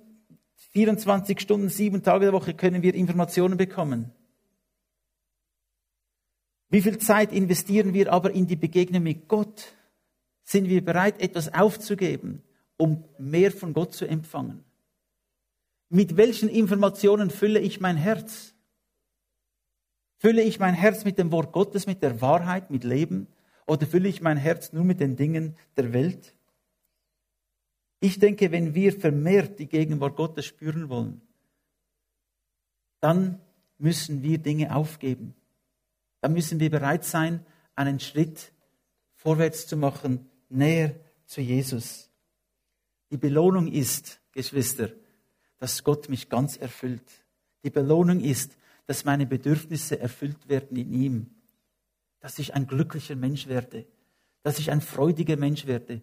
24 0.73 1.41
Stunden, 1.41 1.69
sieben 1.69 2.03
Tage 2.03 2.27
der 2.27 2.33
Woche 2.33 2.55
können 2.55 2.83
wir 2.83 2.95
Informationen 2.95 3.57
bekommen. 3.57 4.13
Wie 6.71 6.83
viel 6.83 6.99
Zeit 6.99 7.33
investieren 7.33 7.93
wir 7.93 8.13
aber 8.13 8.31
in 8.31 8.47
die 8.47 8.57
Begegnung 8.57 9.03
mit 9.03 9.27
Gott? 9.27 9.75
Sind 10.45 10.69
wir 10.69 10.85
bereit, 10.85 11.21
etwas 11.21 11.53
aufzugeben, 11.53 12.43
um 12.77 13.05
mehr 13.19 13.51
von 13.51 13.73
Gott 13.73 13.93
zu 13.93 14.07
empfangen? 14.07 14.65
Mit 15.89 16.17
welchen 16.17 16.49
Informationen 16.49 17.31
fülle 17.31 17.59
ich 17.59 17.81
mein 17.81 17.97
Herz? 17.97 18.55
Fülle 20.19 20.43
ich 20.43 20.61
mein 20.61 20.75
Herz 20.75 21.05
mit 21.05 21.19
dem 21.19 21.33
Wort 21.33 21.53
Gottes, 21.53 21.87
mit 21.87 22.03
der 22.03 22.21
Wahrheit, 22.21 22.71
mit 22.71 22.85
Leben? 22.85 23.27
Oder 23.67 23.87
fülle 23.87 24.09
ich 24.09 24.21
mein 24.21 24.37
Herz 24.37 24.73
nur 24.73 24.85
mit 24.85 25.01
den 25.01 25.17
Dingen 25.17 25.57
der 25.77 25.93
Welt? 25.93 26.35
Ich 27.99 28.19
denke, 28.19 28.53
wenn 28.53 28.75
wir 28.75 28.93
vermehrt 28.93 29.59
die 29.59 29.69
Gegenwart 29.69 30.17
Gottes 30.17 30.47
spüren 30.47 30.89
wollen, 30.89 31.21
dann 33.01 33.41
müssen 33.79 34.23
wir 34.23 34.39
Dinge 34.39 34.75
aufgeben. 34.75 35.35
Dann 36.21 36.33
müssen 36.33 36.61
wir 36.61 36.71
bereit 36.71 37.05
sein, 37.05 37.45
einen 37.75 38.01
Schritt 38.01 38.53
vorwärts 39.15 39.67
zu 39.67 39.77
machen, 39.77 40.29
näher 40.49 40.95
zu 41.27 41.41
Jesus. 41.41 42.11
Die 43.11 43.17
Belohnung 43.17 43.67
ist, 43.69 44.21
Geschwister, 44.33 44.91
dass 45.59 45.83
Gott 45.85 46.09
mich 46.09 46.29
ganz 46.29 46.57
erfüllt. 46.57 47.25
Die 47.65 47.71
Belohnung 47.71 48.21
ist, 48.21 48.57
dass 48.87 49.05
meine 49.05 49.27
Bedürfnisse 49.27 49.99
erfüllt 49.99 50.49
werden 50.49 50.77
in 50.77 50.93
ihm. 50.93 51.31
Dass 52.21 52.39
ich 52.39 52.55
ein 52.55 52.67
glücklicher 52.67 53.17
Mensch 53.17 53.47
werde. 53.47 53.87
Dass 54.43 54.59
ich 54.59 54.71
ein 54.71 54.81
freudiger 54.81 55.37
Mensch 55.37 55.67
werde 55.67 56.03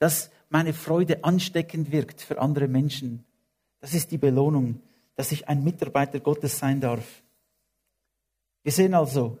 dass 0.00 0.30
meine 0.48 0.72
Freude 0.72 1.22
ansteckend 1.24 1.92
wirkt 1.92 2.22
für 2.22 2.40
andere 2.40 2.66
Menschen. 2.66 3.24
Das 3.80 3.94
ist 3.94 4.10
die 4.10 4.18
Belohnung, 4.18 4.80
dass 5.14 5.30
ich 5.30 5.46
ein 5.46 5.62
Mitarbeiter 5.62 6.20
Gottes 6.20 6.58
sein 6.58 6.80
darf. 6.80 7.22
Wir 8.62 8.72
sehen 8.72 8.94
also, 8.94 9.38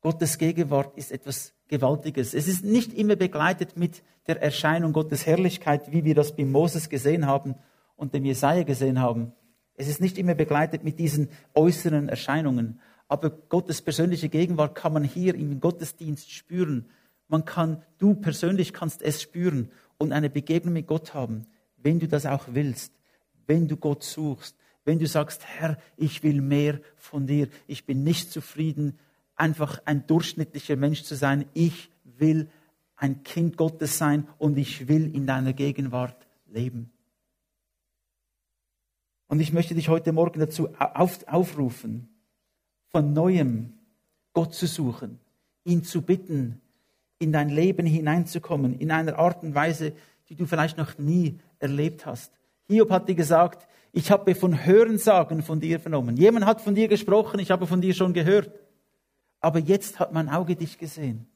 Gottes 0.00 0.38
Gegenwart 0.38 0.96
ist 0.96 1.12
etwas 1.12 1.52
Gewaltiges. 1.68 2.34
Es 2.34 2.48
ist 2.48 2.64
nicht 2.64 2.94
immer 2.94 3.16
begleitet 3.16 3.76
mit 3.76 4.02
der 4.26 4.42
Erscheinung 4.42 4.92
Gottes 4.92 5.26
Herrlichkeit, 5.26 5.92
wie 5.92 6.04
wir 6.04 6.14
das 6.14 6.34
bei 6.34 6.44
Moses 6.44 6.88
gesehen 6.88 7.26
haben 7.26 7.54
und 7.96 8.14
dem 8.14 8.24
Jesaja 8.24 8.62
gesehen 8.62 9.00
haben. 9.00 9.32
Es 9.74 9.88
ist 9.88 10.00
nicht 10.00 10.18
immer 10.18 10.34
begleitet 10.34 10.84
mit 10.84 10.98
diesen 10.98 11.28
äußeren 11.54 12.08
Erscheinungen. 12.08 12.80
Aber 13.08 13.30
Gottes 13.30 13.82
persönliche 13.82 14.28
Gegenwart 14.28 14.74
kann 14.74 14.92
man 14.92 15.04
hier 15.04 15.34
im 15.34 15.60
Gottesdienst 15.60 16.30
spüren. 16.30 16.88
Man 17.28 17.44
kann, 17.44 17.82
du 17.98 18.14
persönlich 18.14 18.72
kannst 18.72 19.02
es 19.02 19.20
spüren 19.20 19.70
und 19.98 20.12
eine 20.12 20.30
Begegnung 20.30 20.74
mit 20.74 20.86
Gott 20.86 21.12
haben, 21.12 21.46
wenn 21.76 21.98
du 21.98 22.08
das 22.08 22.24
auch 22.24 22.44
willst, 22.52 22.92
wenn 23.46 23.68
du 23.68 23.76
Gott 23.76 24.02
suchst, 24.02 24.56
wenn 24.84 24.98
du 24.98 25.06
sagst, 25.06 25.44
Herr, 25.44 25.76
ich 25.96 26.22
will 26.22 26.40
mehr 26.40 26.80
von 26.96 27.26
dir, 27.26 27.48
ich 27.66 27.84
bin 27.84 28.02
nicht 28.02 28.32
zufrieden, 28.32 28.98
einfach 29.40 29.80
ein 29.84 30.06
durchschnittlicher 30.06 30.76
Mensch 30.76 31.02
zu 31.02 31.16
sein, 31.16 31.46
ich 31.54 31.90
will 32.04 32.48
ein 32.96 33.22
Kind 33.22 33.56
Gottes 33.56 33.98
sein 33.98 34.28
und 34.38 34.58
ich 34.58 34.86
will 34.86 35.14
in 35.14 35.26
deiner 35.26 35.52
Gegenwart 35.52 36.26
leben. 36.46 36.90
Und 39.26 39.40
ich 39.40 39.52
möchte 39.52 39.74
dich 39.74 39.88
heute 39.88 40.12
Morgen 40.12 40.40
dazu 40.40 40.68
auf, 40.78 41.26
aufrufen, 41.26 42.08
von 42.88 43.12
neuem 43.12 43.72
Gott 44.32 44.54
zu 44.54 44.66
suchen, 44.66 45.18
ihn 45.64 45.84
zu 45.84 46.02
bitten, 46.02 46.60
in 47.18 47.32
dein 47.32 47.48
Leben 47.48 47.86
hineinzukommen, 47.86 48.78
in 48.78 48.90
einer 48.90 49.18
Art 49.18 49.42
und 49.42 49.54
Weise, 49.54 49.92
die 50.28 50.34
du 50.34 50.46
vielleicht 50.46 50.78
noch 50.78 50.98
nie 50.98 51.38
erlebt 51.58 52.06
hast. 52.06 52.32
Hiob 52.66 52.90
hat 52.90 53.08
dir 53.08 53.14
gesagt, 53.14 53.66
ich 53.92 54.10
habe 54.10 54.34
von 54.34 54.64
Hörensagen 54.64 55.42
von 55.42 55.60
dir 55.60 55.80
vernommen. 55.80 56.16
Jemand 56.16 56.46
hat 56.46 56.60
von 56.60 56.74
dir 56.74 56.88
gesprochen, 56.88 57.40
ich 57.40 57.50
habe 57.50 57.66
von 57.66 57.80
dir 57.80 57.94
schon 57.94 58.12
gehört. 58.12 58.50
Aber 59.40 59.58
jetzt 59.58 59.98
hat 59.98 60.12
mein 60.12 60.28
Auge 60.28 60.56
dich 60.56 60.78
gesehen. 60.78 61.26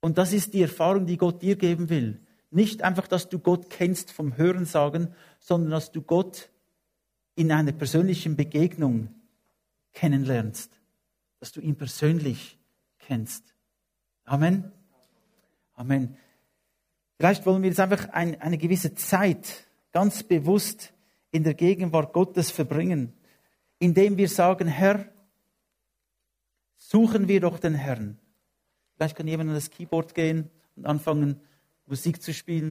Und 0.00 0.18
das 0.18 0.32
ist 0.32 0.54
die 0.54 0.62
Erfahrung, 0.62 1.06
die 1.06 1.16
Gott 1.16 1.42
dir 1.42 1.56
geben 1.56 1.88
will. 1.88 2.20
Nicht 2.50 2.82
einfach, 2.82 3.06
dass 3.06 3.28
du 3.28 3.38
Gott 3.38 3.70
kennst 3.70 4.10
vom 4.10 4.36
Hörensagen, 4.36 5.14
sondern 5.38 5.70
dass 5.70 5.92
du 5.92 6.02
Gott 6.02 6.50
in 7.36 7.52
einer 7.52 7.72
persönlichen 7.72 8.36
Begegnung 8.36 9.14
kennenlernst. 9.92 10.80
Dass 11.38 11.52
du 11.52 11.60
ihn 11.60 11.76
persönlich 11.76 12.58
kennst. 12.98 13.54
Amen. 14.24 14.72
Amen. 15.74 16.16
Vielleicht 17.16 17.46
wollen 17.46 17.62
wir 17.62 17.68
jetzt 17.68 17.80
einfach 17.80 18.08
ein, 18.10 18.40
eine 18.40 18.58
gewisse 18.58 18.94
Zeit 18.94 19.66
ganz 19.92 20.22
bewusst 20.22 20.92
in 21.30 21.44
der 21.44 21.54
Gegenwart 21.54 22.12
Gottes 22.12 22.50
verbringen, 22.50 23.12
indem 23.78 24.16
wir 24.16 24.28
sagen, 24.28 24.68
Herr, 24.68 25.06
suchen 26.90 27.28
wir 27.28 27.40
doch 27.40 27.58
den 27.58 27.74
Herrn. 27.74 28.18
Vielleicht 28.96 29.16
kann 29.16 29.28
jemand 29.28 29.50
an 29.50 29.54
das 29.54 29.70
Keyboard 29.70 30.14
gehen 30.14 30.50
und 30.74 30.86
anfangen, 30.86 31.40
Musik 31.86 32.20
zu 32.20 32.34
spielen. 32.34 32.68